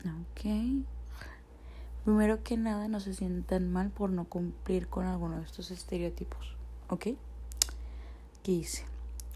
Ok. 0.05 0.85
Primero 2.05 2.43
que 2.43 2.57
nada, 2.57 2.87
no 2.89 3.01
se 3.01 3.15
sientan 3.15 3.73
mal 3.73 3.91
por 3.91 4.11
no 4.11 4.27
cumplir 4.27 4.89
con 4.89 5.07
alguno 5.07 5.39
de 5.39 5.45
estos 5.45 5.71
estereotipos. 5.71 6.55
¿Ok? 6.89 7.07
¿Qué 8.43 8.53
dice? 8.53 8.85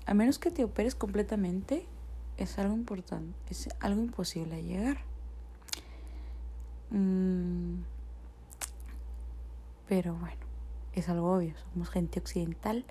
A 0.06 0.14
menos 0.14 0.38
que 0.38 0.50
te 0.50 0.64
operes 0.64 0.94
completamente, 0.94 1.86
es 2.36 2.58
algo 2.58 2.74
importante, 2.74 3.34
es 3.50 3.68
algo 3.80 4.02
imposible 4.02 4.56
a 4.56 4.60
llegar. 4.60 4.98
Mm, 6.90 7.82
pero 9.88 10.14
bueno 10.14 10.47
es 10.94 11.08
algo 11.08 11.32
obvio, 11.32 11.54
somos 11.72 11.90
gente 11.90 12.20
occidental, 12.20 12.84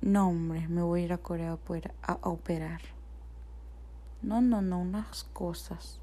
No, 0.00 0.28
hombre, 0.28 0.66
me 0.68 0.82
voy 0.82 1.02
a 1.02 1.04
ir 1.04 1.12
a 1.12 1.18
Corea 1.18 1.56
a 2.02 2.18
operar. 2.28 2.80
No, 4.22 4.40
no, 4.40 4.60
no, 4.60 4.80
unas 4.80 5.24
cosas. 5.32 6.00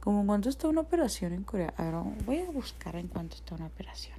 Como 0.00 0.26
cuánto 0.26 0.50
está 0.50 0.68
una 0.68 0.82
operación 0.82 1.32
en 1.32 1.44
Corea. 1.44 1.72
A 1.78 1.84
ver, 1.84 1.94
voy 2.26 2.38
a 2.40 2.50
buscar 2.50 2.96
en 2.96 3.08
cuánto 3.08 3.36
está 3.36 3.54
una 3.54 3.66
operación. 3.66 4.18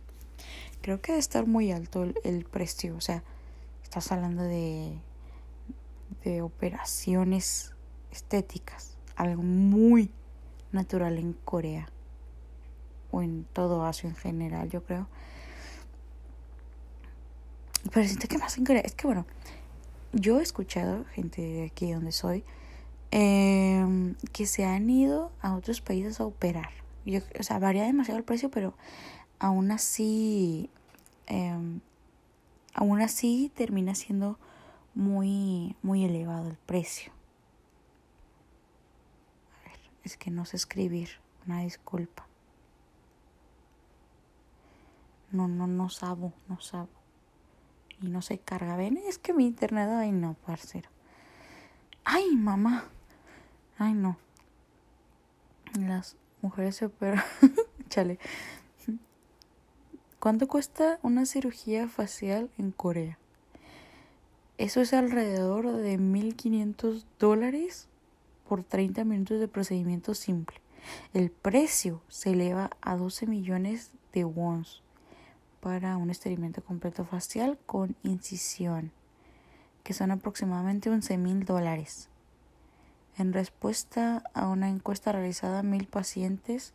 Creo 0.82 1.02
que 1.02 1.12
debe 1.12 1.20
estar 1.20 1.46
muy 1.46 1.72
alto 1.72 2.04
el, 2.24 2.46
precio. 2.46 2.96
O 2.96 3.02
sea, 3.02 3.24
estás 3.84 4.12
hablando 4.12 4.42
de, 4.42 4.98
de 6.24 6.42
operaciones 6.42 7.74
estéticas. 8.12 8.91
Algo 9.16 9.44
muy 9.44 10.10
natural 10.72 11.18
en 11.18 11.34
Corea. 11.34 11.88
O 13.12 13.22
en 13.22 13.46
todo 13.54 13.86
Asia 13.86 14.10
en 14.10 14.16
general, 14.16 14.70
yo 14.70 14.84
creo. 14.84 15.08
Pero 17.94 18.08
siento 18.08 18.28
que 18.28 18.38
más 18.38 18.58
en 18.58 18.66
Corea. 18.66 18.82
Es 18.82 18.96
que 18.96 19.08
bueno, 19.08 19.26
yo 20.14 20.40
he 20.40 20.44
escuchado 20.44 21.06
gente 21.06 21.42
de 21.42 21.66
aquí 21.66 21.92
donde 21.92 22.12
soy 22.12 22.44
eh, 23.12 24.16
que 24.32 24.46
se 24.46 24.64
han 24.66 24.90
ido 24.90 25.32
a 25.42 25.56
otros 25.56 25.82
países 25.82 26.20
a 26.20 26.26
operar. 26.26 26.70
Yo, 27.06 27.20
o 27.40 27.44
sea, 27.44 27.60
varía 27.60 27.84
demasiado 27.84 28.18
el 28.18 28.24
precio, 28.24 28.50
pero 28.52 28.74
aún 29.40 29.72
así, 29.72 30.70
eh, 31.28 31.80
aún 32.74 33.02
así 33.02 33.52
termina 33.56 33.96
siendo 33.96 34.38
muy, 34.94 35.76
muy 35.82 36.06
elevado 36.06 36.50
el 36.50 36.58
precio. 36.58 37.12
Es 40.04 40.18
que 40.18 40.32
no 40.32 40.46
sé 40.46 40.58
escribir, 40.58 41.10
una 41.46 41.62
disculpa. 41.62 42.28
No, 45.32 45.48
no, 45.48 45.68
no 45.68 45.90
sabo, 45.90 46.34
no 46.50 46.60
sabo. 46.60 46.90
Y 48.02 48.08
no 48.08 48.22
se 48.22 48.40
carga. 48.40 48.76
Ven, 48.76 48.98
es 48.98 49.18
que 49.18 49.34
mi 49.34 49.46
internet, 49.46 49.90
ay 49.90 50.12
no, 50.12 50.34
parcero. 50.46 50.90
Ay, 52.04 52.36
mamá. 52.36 52.86
Ay, 53.78 53.94
no. 53.94 54.18
Las 55.80 56.18
mujeres 56.42 56.76
se 56.76 56.86
operan. 56.86 57.24
Chale. 57.90 58.20
¿Cuánto 60.20 60.48
cuesta 60.48 61.00
una 61.02 61.26
cirugía 61.26 61.88
facial 61.88 62.52
en 62.58 62.72
Corea? 62.72 63.18
Eso 64.58 64.82
es 64.82 64.94
alrededor 64.94 65.72
de 65.72 65.98
1.500 65.98 67.06
dólares 67.18 67.88
por 68.52 68.66
30 68.66 69.06
minutos 69.06 69.40
de 69.40 69.48
procedimiento 69.48 70.14
simple. 70.14 70.58
El 71.14 71.32
precio 71.32 72.02
se 72.10 72.32
eleva 72.32 72.70
a 72.82 72.98
12 72.98 73.26
millones 73.26 73.94
de 74.12 74.26
wons 74.26 74.84
para 75.62 75.96
un 75.96 76.10
experimento 76.10 76.62
completo 76.62 77.06
facial 77.06 77.58
con 77.66 77.96
incisión, 78.04 78.92
que 79.86 79.94
son 79.94 80.12
aproximadamente 80.12 80.90
11 80.90 81.18
mil 81.18 81.46
dólares. 81.46 82.10
En 83.18 83.32
respuesta 83.32 84.22
a 84.34 84.50
una 84.50 84.68
encuesta 84.68 85.14
realizada 85.14 85.60
a 85.60 85.64
mil 85.64 85.88
pacientes, 85.88 86.74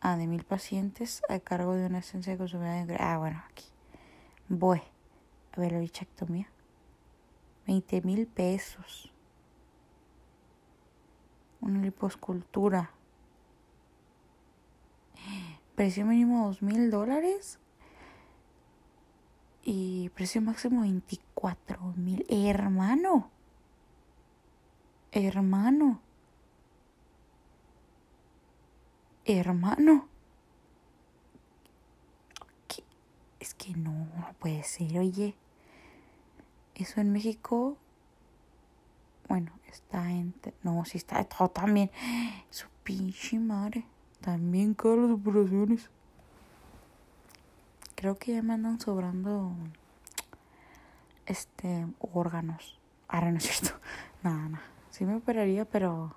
a 0.00 0.16
de 0.16 0.28
mil 0.28 0.44
pacientes 0.44 1.22
a 1.28 1.40
cargo 1.40 1.74
de 1.74 1.86
una 1.86 1.98
esencia 1.98 2.34
de 2.34 2.38
consumidor 2.38 2.86
de 2.86 2.96
Ah, 3.00 3.18
bueno, 3.18 3.42
aquí. 3.50 3.64
Voy 4.48 4.80
a 5.56 5.60
ver 5.60 5.72
la 5.72 5.80
bichectomía. 5.80 6.46
20 7.66 8.00
mil 8.02 8.28
pesos. 8.28 9.12
Una 11.60 11.80
liposcultura. 11.80 12.90
Precio 15.74 16.06
mínimo 16.06 16.46
dos 16.46 16.62
mil 16.62 16.90
dólares. 16.90 17.58
Y 19.62 20.08
precio 20.10 20.40
máximo 20.40 20.80
24 20.82 21.94
mil. 21.96 22.24
Hermano. 22.28 23.30
Hermano. 25.12 26.00
Hermano. 29.24 30.08
Es 33.40 33.54
que 33.54 33.72
no, 33.74 33.92
no 33.92 34.34
puede 34.38 34.62
ser, 34.64 34.98
oye. 34.98 35.34
Eso 36.74 37.00
en 37.00 37.12
México. 37.12 37.76
Bueno, 39.28 39.52
está 39.68 40.10
en. 40.10 40.34
No, 40.62 40.84
si 40.84 40.98
está 40.98 41.22
todo 41.24 41.48
también. 41.48 41.90
Su 42.50 42.66
pinche 42.82 43.38
madre. 43.38 43.84
También 44.20 44.74
con 44.74 45.02
las 45.02 45.18
operaciones. 45.18 45.90
Creo 47.94 48.18
que 48.18 48.32
ya 48.34 48.42
me 48.42 48.54
andan 48.54 48.80
sobrando. 48.80 49.52
Este. 51.26 51.86
órganos. 51.98 52.78
Ahora 53.06 53.30
no 53.30 53.38
es 53.38 53.44
cierto. 53.44 53.78
Nada, 54.22 54.48
nada. 54.48 54.64
Sí 54.90 55.04
me 55.04 55.14
operaría, 55.14 55.64
pero... 55.64 56.16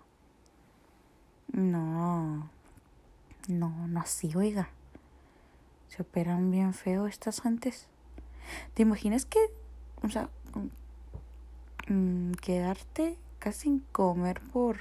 No. 1.52 2.50
No, 3.47 3.88
no 3.88 4.00
así, 4.00 4.36
oiga. 4.36 4.69
Se 5.88 6.02
operan 6.02 6.50
bien 6.50 6.74
feo 6.74 7.06
estas 7.06 7.45
antes. 7.45 7.88
¿Te 8.74 8.82
imaginas 8.82 9.26
que, 9.26 9.39
o 10.02 10.10
sea, 10.10 10.30
mm, 11.91 12.34
quedarte 12.34 13.17
casi 13.39 13.62
sin 13.62 13.80
comer 13.91 14.41
por 14.54 14.77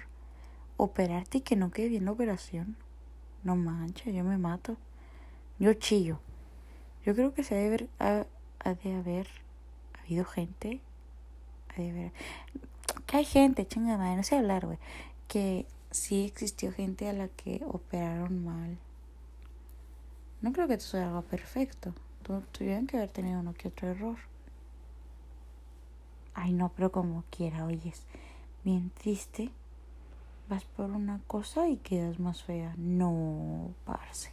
operarte 0.77 1.39
y 1.39 1.41
que 1.41 1.57
no 1.57 1.71
quede 1.71 1.89
bien 1.89 2.05
la 2.05 2.13
operación? 2.13 2.77
No 3.43 3.57
mancha, 3.57 4.11
yo 4.11 4.25
me 4.25 4.39
mato. 4.39 4.77
Yo 5.59 5.75
chillo. 5.75 6.21
Yo 7.05 7.15
creo 7.15 7.33
que 7.35 7.45
se 7.45 7.55
debe 7.55 7.89
haber, 7.99 8.27
ha, 8.65 8.75
de 8.75 8.95
haber 8.95 9.29
habido 10.03 10.25
gente. 10.25 10.81
Ha 11.75 11.81
de 11.81 11.91
haber, 11.91 12.13
que 13.07 13.17
hay 13.17 13.25
gente, 13.25 13.67
chinga 13.67 13.97
madre, 13.97 14.17
no 14.17 14.23
sé 14.23 14.37
hablar, 14.37 14.67
güey, 14.67 14.79
que 15.29 15.67
sí 15.91 16.25
existió 16.25 16.73
gente 16.73 17.09
a 17.09 17.13
la 17.13 17.29
que 17.29 17.63
operaron 17.67 18.45
mal. 18.45 18.79
No 20.43 20.53
creo 20.53 20.69
que 20.69 20.75
esto 20.75 20.91
sea 20.91 21.09
algo 21.09 21.23
perfecto. 21.23 21.95
Tuvieron 22.53 22.87
que 22.87 22.97
haber 22.97 23.11
tenido 23.11 23.41
uno 23.41 23.55
que 23.55 23.69
otro 23.69 23.89
error. 23.89 24.17
Ay, 26.35 26.53
no, 26.53 26.71
pero 26.71 26.93
como 26.93 27.25
quiera, 27.31 27.65
oyes, 27.65 28.07
bien 28.65 28.91
triste. 28.91 29.51
Vas 30.49 30.65
por 30.65 30.91
una 30.91 31.21
cosa 31.27 31.69
y 31.69 31.77
quedas 31.77 32.19
más 32.19 32.43
fea. 32.43 32.75
No, 32.77 33.71
parce. 33.85 34.33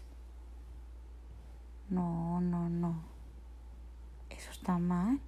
No, 1.89 2.41
no, 2.41 2.69
no. 2.69 2.95
Eso 4.29 4.51
está 4.51 4.77
mal. 4.77 5.19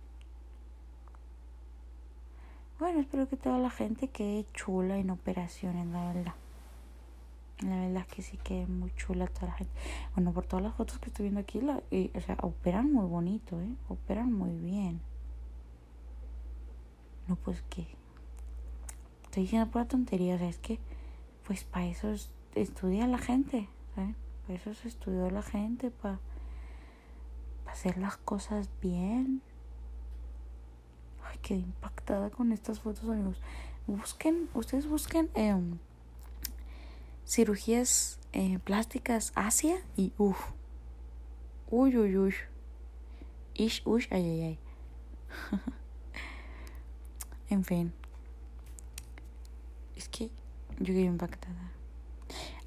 Bueno, 2.79 3.01
espero 3.01 3.27
que 3.27 3.37
toda 3.37 3.57
la 3.57 3.69
gente 3.69 4.07
quede 4.07 4.45
chula 4.53 4.97
en 4.97 5.09
operaciones, 5.09 5.85
la 5.87 6.13
verdad. 6.13 6.33
La 7.61 7.75
verdad 7.75 8.05
es 8.07 8.15
que 8.15 8.21
sí 8.21 8.37
quede 8.37 8.67
muy 8.67 8.91
chula 8.95 9.27
toda 9.27 9.47
la 9.47 9.53
gente. 9.53 9.73
Bueno, 10.15 10.31
por 10.31 10.45
todas 10.45 10.63
las 10.63 10.75
fotos 10.75 10.97
que 10.99 11.07
estoy 11.07 11.23
viendo 11.23 11.41
aquí, 11.41 11.59
la, 11.59 11.75
o 11.75 12.21
sea, 12.21 12.37
operan 12.41 12.91
muy 12.93 13.05
bonito, 13.05 13.59
¿eh? 13.59 13.75
Operan 13.89 14.31
muy 14.31 14.51
bien. 14.51 15.01
No, 17.29 17.35
pues 17.35 17.61
que... 17.69 17.87
Estoy 19.25 19.43
diciendo 19.43 19.69
pura 19.69 19.85
tontería, 19.85 20.35
o 20.35 20.37
sea, 20.39 20.49
es 20.49 20.57
que... 20.57 20.79
Pues 21.45 21.63
para 21.63 21.85
eso 21.85 22.13
estudia 22.55 23.07
la 23.07 23.19
gente, 23.19 23.69
¿sabes? 23.95 24.15
Para 24.45 24.59
eso 24.59 24.73
se 24.73 24.87
estudió 24.87 25.29
la 25.29 25.41
gente, 25.41 25.89
para, 25.91 26.19
para 27.63 27.75
hacer 27.75 27.97
las 27.97 28.17
cosas 28.17 28.69
bien. 28.81 29.41
Ay, 31.23 31.37
quedé 31.41 31.59
impactada 31.59 32.29
con 32.29 32.51
estas 32.51 32.79
fotos, 32.79 33.09
amigos. 33.09 33.41
Busquen, 33.87 34.49
ustedes 34.53 34.87
busquen 34.87 35.31
em, 35.33 35.79
cirugías 37.25 38.19
eh, 38.33 38.59
plásticas 38.59 39.31
Asia 39.33 39.77
y 39.95 40.13
uff. 40.17 40.39
Uy, 41.71 41.97
uy, 41.97 42.17
uy. 42.17 42.35
Ish, 43.55 43.81
uy, 43.85 44.07
ay, 44.11 44.23
ay, 44.23 44.41
ay. 44.41 44.59
en 47.49 47.63
fin. 47.63 47.93
Es 49.95 50.07
que 50.09 50.29
yo 50.79 50.85
quedé 50.93 51.01
impactada. 51.01 51.71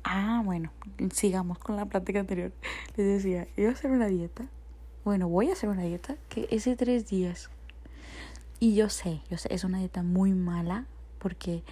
Ah, 0.04 0.42
bueno, 0.44 0.72
sigamos 1.12 1.58
con 1.58 1.76
la 1.76 1.86
plática 1.86 2.20
anterior. 2.20 2.52
Les 2.96 3.06
decía, 3.06 3.46
iba 3.56 3.70
a 3.70 3.72
hacer 3.72 3.90
una 3.90 4.06
dieta. 4.06 4.46
Bueno, 5.04 5.28
voy 5.28 5.50
a 5.50 5.52
hacer 5.52 5.68
una 5.68 5.82
dieta 5.82 6.16
que 6.28 6.48
es 6.50 6.64
de 6.64 6.76
tres 6.76 7.08
días. 7.08 7.50
Y 8.60 8.74
yo 8.74 8.88
sé, 8.88 9.22
yo 9.30 9.38
sé, 9.38 9.52
es 9.52 9.64
una 9.64 9.78
dieta 9.78 10.02
muy 10.02 10.32
mala 10.32 10.86
porque 11.18 11.62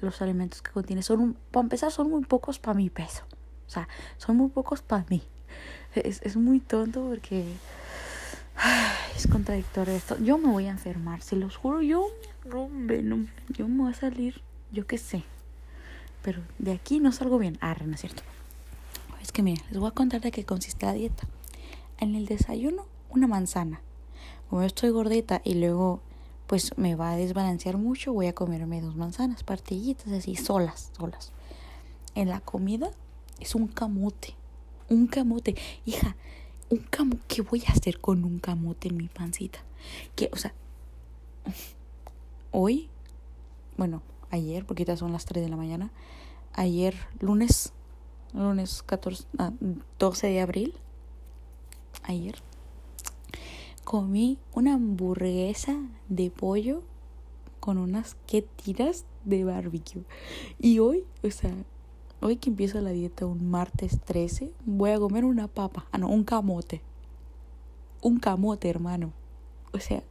los 0.00 0.22
alimentos 0.22 0.62
que 0.62 0.70
contiene. 0.70 1.02
Son, 1.02 1.36
para 1.50 1.62
empezar, 1.62 1.90
son 1.90 2.10
muy 2.10 2.24
pocos 2.24 2.58
para 2.58 2.74
mi 2.74 2.90
peso. 2.90 3.24
O 3.66 3.70
sea, 3.70 3.88
son 4.16 4.36
muy 4.36 4.48
pocos 4.48 4.82
para 4.82 5.04
mí. 5.08 5.22
Es, 5.94 6.22
es 6.22 6.36
muy 6.36 6.60
tonto 6.60 7.04
porque 7.06 7.44
es 9.18 9.26
contradictorio 9.26 9.94
esto. 9.94 10.16
Yo 10.22 10.38
me 10.38 10.48
voy 10.48 10.66
a 10.66 10.70
enfermar, 10.70 11.22
se 11.22 11.34
los 11.34 11.56
juro. 11.56 11.82
Yo, 11.82 12.06
no, 12.44 12.68
no, 12.68 13.26
yo 13.48 13.66
me 13.66 13.82
voy 13.82 13.90
a 13.90 13.94
salir, 13.94 14.40
yo 14.70 14.86
qué 14.86 14.96
sé. 14.96 15.24
Pero 16.22 16.40
de 16.60 16.70
aquí 16.70 17.00
no 17.00 17.10
salgo 17.10 17.36
bien. 17.36 17.58
Ah, 17.60 17.76
no 17.84 17.94
es 17.94 18.00
cierto. 18.00 18.22
Es 19.20 19.32
que 19.32 19.42
miren, 19.42 19.64
les 19.70 19.80
voy 19.80 19.88
a 19.88 19.92
contar 19.92 20.20
de 20.20 20.30
qué 20.30 20.44
consiste 20.44 20.86
la 20.86 20.92
dieta. 20.92 21.26
En 21.98 22.14
el 22.14 22.26
desayuno, 22.26 22.86
una 23.10 23.26
manzana. 23.26 23.80
Como 24.48 24.62
yo 24.62 24.66
estoy 24.68 24.90
gordita 24.90 25.40
y 25.44 25.54
luego 25.54 26.00
pues 26.46 26.78
me 26.78 26.94
va 26.94 27.10
a 27.10 27.16
desbalancear 27.16 27.76
mucho, 27.76 28.12
voy 28.12 28.28
a 28.28 28.34
comerme 28.34 28.80
dos 28.80 28.94
manzanas, 28.94 29.42
partillitas 29.42 30.12
así, 30.12 30.36
solas, 30.36 30.92
solas. 30.96 31.32
En 32.14 32.28
la 32.28 32.40
comida 32.40 32.90
es 33.40 33.56
un 33.56 33.66
camote, 33.66 34.34
un 34.88 35.08
camote. 35.08 35.56
Hija, 35.84 36.14
un 36.70 36.78
camote, 36.78 37.22
¿qué 37.28 37.42
voy 37.42 37.62
a 37.66 37.72
hacer 37.72 38.00
con 38.00 38.24
un 38.24 38.38
camote 38.38 38.88
en 38.88 38.96
mi 38.96 39.08
pancita? 39.08 39.60
Que, 40.14 40.30
o 40.32 40.36
sea, 40.36 40.52
hoy, 42.50 42.88
bueno, 43.76 44.02
ayer, 44.30 44.64
porque 44.64 44.84
ya 44.84 44.96
son 44.96 45.12
las 45.12 45.24
3 45.24 45.42
de 45.42 45.48
la 45.48 45.56
mañana, 45.56 45.90
ayer, 46.52 46.94
lunes, 47.20 47.72
lunes 48.34 48.82
14, 48.82 49.26
12 49.98 50.26
ah, 50.26 50.30
de 50.30 50.40
abril, 50.40 50.74
ayer, 52.02 52.36
comí 53.84 54.38
una 54.52 54.74
hamburguesa 54.74 55.78
de 56.08 56.30
pollo 56.30 56.82
con 57.60 57.78
unas 57.78 58.16
que 58.26 58.42
tiras 58.42 59.04
de 59.24 59.44
barbecue. 59.44 60.04
Y 60.58 60.78
hoy, 60.78 61.04
o 61.22 61.30
sea, 61.30 61.54
hoy 62.20 62.36
que 62.36 62.50
empiezo 62.50 62.80
la 62.80 62.90
dieta 62.90 63.26
un 63.26 63.50
martes 63.50 64.00
13, 64.00 64.52
voy 64.64 64.90
a 64.90 64.98
comer 64.98 65.24
una 65.24 65.48
papa. 65.48 65.86
Ah, 65.92 65.98
no, 65.98 66.08
un 66.08 66.24
camote. 66.24 66.82
Un 68.02 68.18
camote, 68.18 68.68
hermano. 68.68 69.12
O 69.72 69.78
sea, 69.78 70.02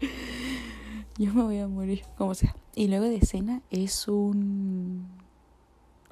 yo 1.18 1.34
me 1.34 1.42
voy 1.42 1.58
a 1.58 1.68
morir, 1.68 2.02
como 2.16 2.34
sea. 2.34 2.54
Y 2.74 2.88
luego 2.88 3.04
de 3.04 3.20
cena 3.20 3.62
es 3.70 4.08
un... 4.08 5.06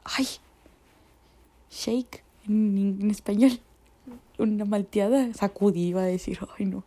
¡Ay! 0.04 0.26
Shake 1.70 2.24
en, 2.46 3.10
español. 3.10 3.60
Una 4.38 4.64
malteada 4.64 5.32
sacudí, 5.34 5.88
iba 5.88 6.02
a 6.02 6.06
decir, 6.06 6.38
ay 6.58 6.66
no. 6.66 6.84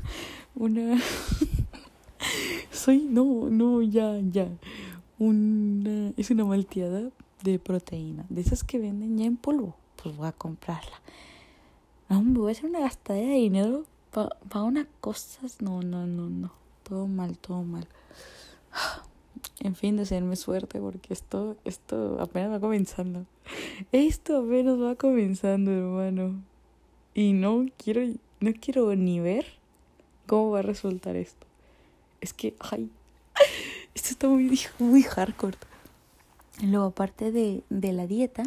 Una... 0.54 0.98
Soy, 2.70 3.00
no, 3.00 3.48
no, 3.50 3.82
ya, 3.82 4.18
ya. 4.20 4.48
Una... 5.18 6.12
Es 6.16 6.30
una 6.30 6.44
malteada 6.44 7.10
de 7.42 7.58
proteína. 7.58 8.24
De 8.28 8.40
esas 8.40 8.64
que 8.64 8.78
venden 8.78 9.18
ya 9.18 9.24
en 9.24 9.36
polvo. 9.36 9.76
Pues 10.02 10.16
voy 10.16 10.28
a 10.28 10.32
comprarla. 10.32 11.00
No, 12.08 12.22
me 12.22 12.38
voy 12.38 12.50
a 12.50 12.52
hacer 12.52 12.70
una 12.70 12.80
gastadera 12.80 13.28
de 13.28 13.38
dinero 13.38 13.84
para 14.12 14.30
pa 14.48 14.62
unas 14.62 14.86
cosas. 15.00 15.60
No, 15.60 15.82
no, 15.82 16.06
no, 16.06 16.28
no. 16.28 16.52
Todo 16.82 17.06
mal, 17.06 17.38
todo 17.38 17.62
mal. 17.62 17.86
En 19.60 19.74
fin, 19.74 19.96
desearme 19.96 20.36
suerte 20.36 20.80
porque 20.80 21.12
esto, 21.12 21.56
esto 21.64 22.18
apenas 22.20 22.52
va 22.52 22.60
comenzando. 22.60 23.26
Esto 23.90 24.38
apenas 24.38 24.80
va 24.80 24.96
comenzando, 24.96 25.70
hermano. 25.70 26.42
Y 27.14 27.32
no 27.32 27.66
quiero, 27.76 28.02
no 28.40 28.52
quiero 28.60 28.94
ni 28.94 29.20
ver 29.20 29.46
cómo 30.26 30.50
va 30.50 30.58
a 30.60 30.62
resultar 30.62 31.16
esto. 31.16 31.46
Es 32.20 32.32
que, 32.32 32.54
ay, 32.60 32.90
esto 33.94 34.10
está 34.10 34.28
muy, 34.28 34.60
muy 34.78 35.02
hardcore. 35.02 35.56
Luego, 36.62 36.86
aparte 36.86 37.32
de, 37.32 37.62
de 37.68 37.92
la 37.92 38.06
dieta, 38.06 38.44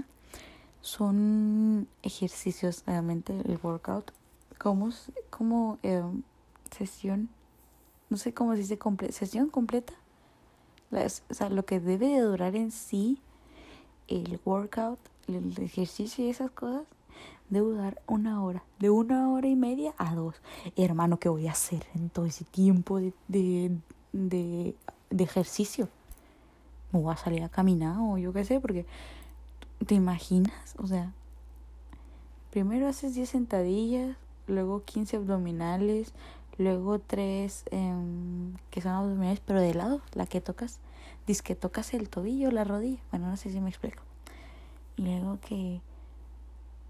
son 0.82 1.88
ejercicios, 2.02 2.84
realmente 2.86 3.34
el 3.46 3.60
workout, 3.62 4.12
como, 4.58 4.90
como 5.30 5.78
eh, 5.84 6.04
sesión, 6.76 7.30
no 8.10 8.18
sé 8.18 8.34
cómo 8.34 8.54
se 8.54 8.60
dice, 8.60 8.80
sesión 9.12 9.50
completa 9.50 9.94
o 10.92 11.34
sea, 11.34 11.50
lo 11.50 11.66
que 11.66 11.80
debe 11.80 12.08
de 12.08 12.22
durar 12.22 12.56
en 12.56 12.72
sí 12.72 13.20
el 14.08 14.40
workout, 14.44 15.00
el 15.28 15.54
ejercicio 15.62 16.26
y 16.26 16.30
esas 16.30 16.50
cosas, 16.52 16.84
debe 17.50 17.68
durar 17.68 18.02
una 18.08 18.44
hora, 18.44 18.64
de 18.80 18.90
una 18.90 19.30
hora 19.30 19.48
y 19.48 19.56
media 19.56 19.94
a 19.98 20.16
dos. 20.16 20.36
Hermano, 20.76 21.20
¿qué 21.20 21.30
voy 21.30 21.48
a 21.48 21.52
hacer 21.52 21.86
en 21.94 22.10
todo 22.10 22.26
ese 22.26 22.44
tiempo 22.44 23.00
de, 23.00 23.14
de, 23.28 23.72
de, 24.14 24.76
de 25.12 25.24
ejercicio? 25.24 25.90
¿Me 26.92 27.00
voy 27.00 27.14
a 27.14 27.18
salir 27.18 27.44
a 27.44 27.50
caminar 27.50 27.98
o 28.00 28.18
yo 28.18 28.34
qué 28.34 28.44
sé? 28.46 28.60
Porque, 28.60 28.86
¿te 29.86 29.96
imaginas? 29.96 30.76
O 30.78 30.88
sea, 30.88 31.14
primero 32.52 32.88
haces 32.88 33.14
10 33.16 33.30
sentadillas, 33.30 34.18
luego 34.48 34.84
15 34.84 35.18
abdominales, 35.18 36.14
Luego 36.60 37.00
tres 37.00 37.64
em, 37.72 38.54
que 38.70 38.82
son 38.82 38.92
abdominales, 38.92 39.40
pero 39.40 39.62
de 39.62 39.74
lado, 39.74 40.02
la 40.14 40.26
que 40.26 40.42
tocas. 40.42 40.82
Dice 41.26 41.42
que 41.42 41.56
tocas 41.56 41.94
el 41.94 42.10
tobillo, 42.10 42.52
la 42.52 42.66
rodilla. 42.66 43.00
Bueno, 43.12 43.30
no 43.30 43.38
sé 43.38 43.50
si 43.50 43.62
me 43.62 43.70
explico. 43.70 44.04
Y 44.98 45.04
luego 45.04 45.40
que 45.40 45.80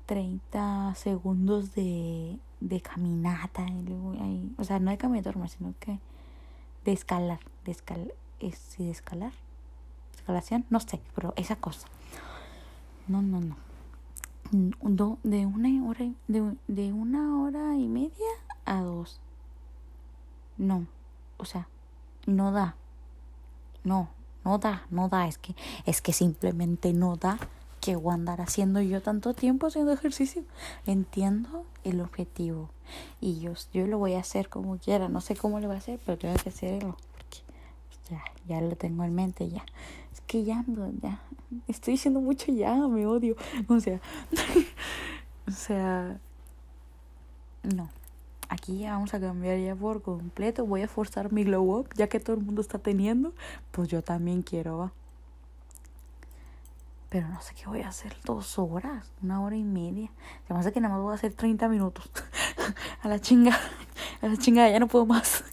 30 0.08 0.96
segundos 0.96 1.76
de, 1.76 2.40
de 2.62 2.82
caminata. 2.82 3.68
Y 3.70 3.84
luego 3.84 4.14
ahí, 4.20 4.52
o 4.58 4.64
sea, 4.64 4.80
no 4.80 4.90
de 4.90 4.98
caminata 4.98 5.48
sino 5.48 5.76
que 5.80 6.00
de 6.84 6.92
escalar. 6.92 7.40
De 7.64 7.72
escalar. 7.72 8.12
¿Es, 8.40 8.76
de 8.80 8.90
escalar? 8.90 9.34
¿Escalación? 10.30 10.64
No 10.70 10.80
sé, 10.80 11.02
pero 11.16 11.34
esa 11.38 11.56
cosa. 11.56 11.88
No, 13.08 13.24
no, 13.24 13.42
no. 13.42 15.18
de 15.24 15.46
una 15.48 15.90
hora 15.90 16.06
de, 16.28 16.56
de 16.68 16.94
una 16.94 17.42
hora 17.42 17.76
y 17.76 17.88
media 17.88 18.30
a 18.64 18.82
dos 18.82 19.20
no, 20.60 20.86
o 21.38 21.46
sea, 21.46 21.68
no 22.28 22.52
da. 22.52 22.76
No, 23.84 24.10
no 24.46 24.60
da, 24.60 24.86
no 24.92 25.10
da, 25.10 25.28
es 25.28 25.40
que 25.40 25.56
es 25.88 26.00
que 26.00 26.14
simplemente 26.14 26.94
no 26.94 27.16
da 27.16 27.40
que 27.82 27.96
voy 27.96 28.12
a 28.12 28.14
andar 28.14 28.42
haciendo 28.42 28.82
yo 28.82 29.02
tanto 29.02 29.34
tiempo 29.34 29.66
haciendo 29.66 29.94
ejercicio. 29.94 30.44
Entiendo 30.86 31.66
el 31.84 32.02
objetivo 32.02 32.70
y 33.20 33.40
yo, 33.40 33.54
yo 33.74 33.88
lo 33.88 33.98
voy 33.98 34.14
a 34.14 34.20
hacer 34.20 34.48
como 34.48 34.78
quiera, 34.78 35.10
no 35.10 35.22
sé 35.22 35.36
cómo 35.36 35.60
lo 35.60 35.68
voy 35.68 35.78
a 35.78 35.80
hacer, 35.80 36.00
pero 36.06 36.20
tengo 36.20 36.36
que 36.36 36.50
hacerlo 36.50 36.98
ya, 38.10 38.24
ya 38.48 38.62
lo 38.62 38.76
tengo 38.76 39.04
en 39.04 39.16
mente 39.16 39.50
ya. 39.50 39.66
Es 40.14 40.22
que 40.22 40.44
ya, 40.44 40.64
ya, 41.02 41.22
estoy 41.68 41.94
diciendo 41.94 42.22
mucho 42.22 42.52
ya, 42.52 42.76
me 42.76 43.06
odio. 43.06 43.36
O 43.68 43.80
sea, 43.80 44.00
o 45.48 45.52
sea, 45.52 46.20
no 47.64 47.90
aquí 48.50 48.80
ya 48.80 48.94
vamos 48.94 49.14
a 49.14 49.20
cambiar 49.20 49.60
ya 49.60 49.76
por 49.76 50.02
completo. 50.02 50.66
Voy 50.66 50.82
a 50.82 50.88
forzar 50.88 51.32
mi 51.32 51.44
glow 51.44 51.80
up, 51.80 51.90
ya 51.96 52.08
que 52.08 52.20
todo 52.20 52.36
el 52.36 52.44
mundo 52.44 52.62
está 52.62 52.80
teniendo, 52.80 53.34
pues 53.72 53.88
yo 53.88 54.02
también 54.02 54.42
quiero, 54.42 54.78
va. 54.80 54.92
Pero 57.10 57.28
no 57.28 57.42
sé 57.42 57.56
qué 57.56 57.66
voy 57.66 57.82
a 57.82 57.88
hacer 57.88 58.16
dos 58.24 58.60
horas, 58.60 59.12
una 59.24 59.42
hora 59.42 59.56
y 59.56 59.64
media. 59.64 60.12
Se 60.48 60.54
me 60.54 60.60
hace 60.60 60.72
que 60.72 60.82
nada 60.82 60.96
más 60.96 61.04
voy 61.04 61.12
a 61.14 61.16
hacer 61.16 61.34
30 61.34 61.68
minutos. 61.70 62.10
a 63.02 63.08
la 63.08 63.20
chinga, 63.20 63.58
a 64.22 64.28
la 64.28 64.38
chinga, 64.38 64.70
ya 64.70 64.80
no 64.80 64.88
puedo 64.88 65.06
más. 65.06 65.44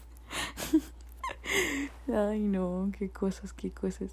Ay, 2.13 2.41
no, 2.41 2.91
qué 2.99 3.11
cosas, 3.11 3.53
qué 3.53 3.71
cosas. 3.71 4.11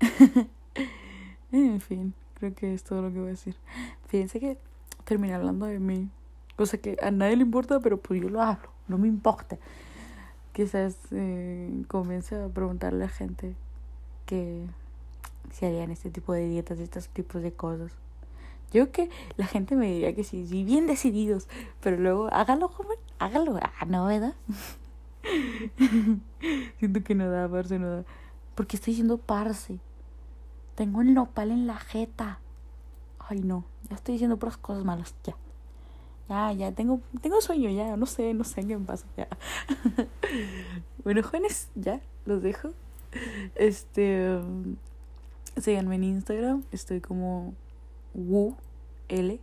en 1.52 1.80
fin, 1.80 2.14
creo 2.34 2.54
que 2.54 2.74
es 2.74 2.82
todo 2.82 3.02
lo 3.02 3.12
que 3.12 3.18
voy 3.18 3.28
a 3.28 3.30
decir. 3.30 3.56
Fíjense 4.06 4.40
que 4.40 4.58
terminé 5.04 5.34
hablando 5.34 5.66
de 5.66 5.78
mí 5.78 6.10
Cosa 6.60 6.76
que 6.76 6.98
a 7.00 7.10
nadie 7.10 7.36
le 7.36 7.42
importa, 7.44 7.80
pero 7.80 7.96
pues 7.96 8.20
yo 8.20 8.28
lo 8.28 8.42
hablo, 8.42 8.68
no 8.86 8.98
me 8.98 9.08
importa. 9.08 9.56
Quizás 10.52 10.94
eh, 11.10 11.72
comience 11.88 12.36
a 12.36 12.48
preguntarle 12.48 13.02
a 13.02 13.08
gente 13.08 13.54
que 14.26 14.66
si 15.52 15.64
harían 15.64 15.90
este 15.90 16.10
tipo 16.10 16.34
de 16.34 16.46
dietas, 16.46 16.78
estos 16.78 17.08
tipos 17.08 17.40
de 17.40 17.50
cosas. 17.50 17.92
Yo 18.74 18.92
que 18.92 19.08
la 19.38 19.46
gente 19.46 19.74
me 19.74 19.86
diría 19.86 20.14
que 20.14 20.22
sí, 20.22 20.46
sí, 20.46 20.62
bien 20.62 20.86
decididos, 20.86 21.48
pero 21.80 21.96
luego 21.96 22.28
hágalo, 22.30 22.68
joven, 22.68 22.98
hágalo. 23.18 23.58
Ah, 23.62 23.86
no, 23.86 24.04
¿verdad? 24.04 24.34
Siento 26.78 27.02
que 27.02 27.14
no 27.14 27.30
da, 27.30 27.48
parce, 27.48 27.78
no 27.78 27.90
da. 27.90 28.04
Porque 28.54 28.76
estoy 28.76 28.92
diciendo 28.92 29.18
parce. 29.18 29.78
Tengo 30.74 31.02
el 31.02 31.14
nopal 31.14 31.50
en 31.50 31.66
la 31.66 31.76
jeta. 31.78 32.40
Ay, 33.18 33.40
no, 33.40 33.64
ya 33.88 33.96
estoy 33.96 34.14
diciendo 34.14 34.38
puras 34.38 34.56
cosas 34.56 34.84
malas, 34.84 35.14
ya. 35.24 35.36
Ya, 36.28 36.52
ya, 36.52 36.72
tengo, 36.72 37.00
tengo 37.20 37.40
sueño 37.40 37.70
ya, 37.70 37.96
no 37.96 38.06
sé, 38.06 38.34
no 38.34 38.44
sé 38.44 38.64
qué 38.64 38.78
me 38.78 38.86
pasa 38.86 39.04
ya. 39.16 39.28
bueno, 41.04 41.22
jóvenes, 41.22 41.70
ya, 41.74 42.00
los 42.24 42.40
dejo. 42.40 42.70
Este, 43.56 44.36
um, 44.36 44.76
síganme 45.56 45.96
en 45.96 46.04
Instagram, 46.04 46.62
estoy 46.70 47.00
como 47.00 47.54
Wu 48.14 48.54
L, 49.08 49.40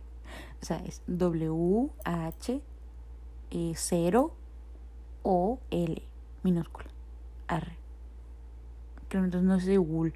o 0.62 0.64
sea, 0.64 0.78
es 0.78 1.02
W 1.06 1.90
H 2.04 2.62
e 3.50 3.72
0 3.76 4.32
O 5.30 5.58
L 5.70 6.02
minúscula. 6.42 6.88
R. 7.48 7.76
Creo 9.10 9.24
entonces 9.24 9.46
no 9.46 9.60
sé 9.60 9.76
Wool. 9.76 10.14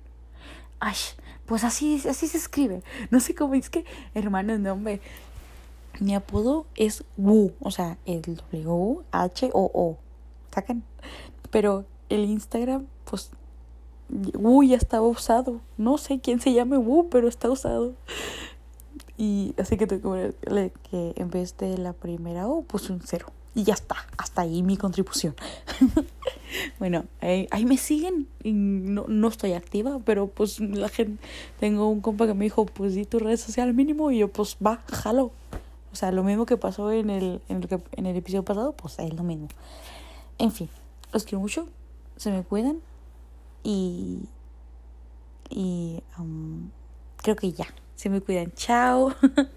Ay, 0.80 0.94
pues 1.44 1.64
así, 1.64 2.02
así 2.08 2.28
se 2.28 2.38
escribe. 2.38 2.82
No 3.10 3.20
sé 3.20 3.34
cómo 3.34 3.52
es 3.52 3.68
que, 3.68 3.84
hermano, 4.14 4.58
no, 4.58 4.72
hombre. 4.72 5.02
Mi 6.00 6.14
apodo 6.14 6.64
es 6.76 7.04
Wu, 7.18 7.52
o 7.60 7.70
sea, 7.70 7.98
el 8.06 8.22
W-H-O-O. 8.22 9.98
¿Sacan? 10.50 10.82
Pero 11.50 11.84
el 12.08 12.24
Instagram, 12.24 12.86
pues, 13.04 13.32
Wu 14.08 14.62
ya 14.62 14.76
estaba 14.78 15.06
usado. 15.06 15.60
No 15.76 15.98
sé 15.98 16.20
quién 16.20 16.40
se 16.40 16.54
llame 16.54 16.78
Wu, 16.78 17.10
pero 17.10 17.28
está 17.28 17.50
usado. 17.50 17.92
Y 19.18 19.54
así 19.58 19.76
que 19.76 19.86
tengo 19.86 20.14
que 20.14 21.12
en 21.16 21.28
vez 21.28 21.54
de 21.58 21.76
la 21.76 21.92
primera 21.92 22.48
O 22.48 22.62
puse 22.62 22.94
un 22.94 23.02
cero. 23.04 23.26
Y 23.54 23.64
ya 23.64 23.74
está, 23.74 23.96
hasta 24.16 24.42
ahí 24.42 24.62
mi 24.62 24.78
contribución. 24.78 25.34
bueno, 26.78 27.04
ahí, 27.20 27.66
me 27.66 27.76
siguen. 27.76 28.26
Y 28.42 28.52
no, 28.52 29.04
no 29.08 29.28
estoy 29.28 29.52
activa, 29.52 29.98
pero 30.04 30.28
pues 30.28 30.58
la 30.60 30.88
gente. 30.88 31.22
Tengo 31.60 31.88
un 31.88 32.00
compa 32.00 32.26
que 32.26 32.34
me 32.34 32.44
dijo, 32.44 32.64
pues 32.64 32.94
di 32.94 33.04
tu 33.04 33.18
red 33.18 33.36
social 33.36 33.74
mínimo. 33.74 34.10
Y 34.10 34.18
yo, 34.18 34.28
pues 34.28 34.56
va, 34.64 34.82
jalo. 34.90 35.32
O 35.92 35.96
sea, 35.96 36.10
lo 36.12 36.24
mismo 36.24 36.46
que 36.46 36.56
pasó 36.56 36.90
en 36.92 37.10
el, 37.10 37.42
en 37.50 37.62
el, 37.62 37.82
en 37.92 38.06
el 38.06 38.16
episodio 38.16 38.42
pasado, 38.42 38.72
pues 38.72 38.98
es 38.98 39.12
lo 39.12 39.22
mismo. 39.22 39.48
En 40.38 40.50
fin, 40.50 40.70
los 41.12 41.24
quiero 41.24 41.40
mucho. 41.40 41.68
Se 42.16 42.30
me 42.30 42.42
cuidan. 42.42 42.80
Y. 43.62 44.20
Y. 45.50 46.02
Um, 46.18 46.70
creo 47.18 47.36
que 47.36 47.52
ya. 47.52 47.66
Se 47.96 48.08
me 48.08 48.22
cuidan. 48.22 48.50
Chao. 48.56 49.12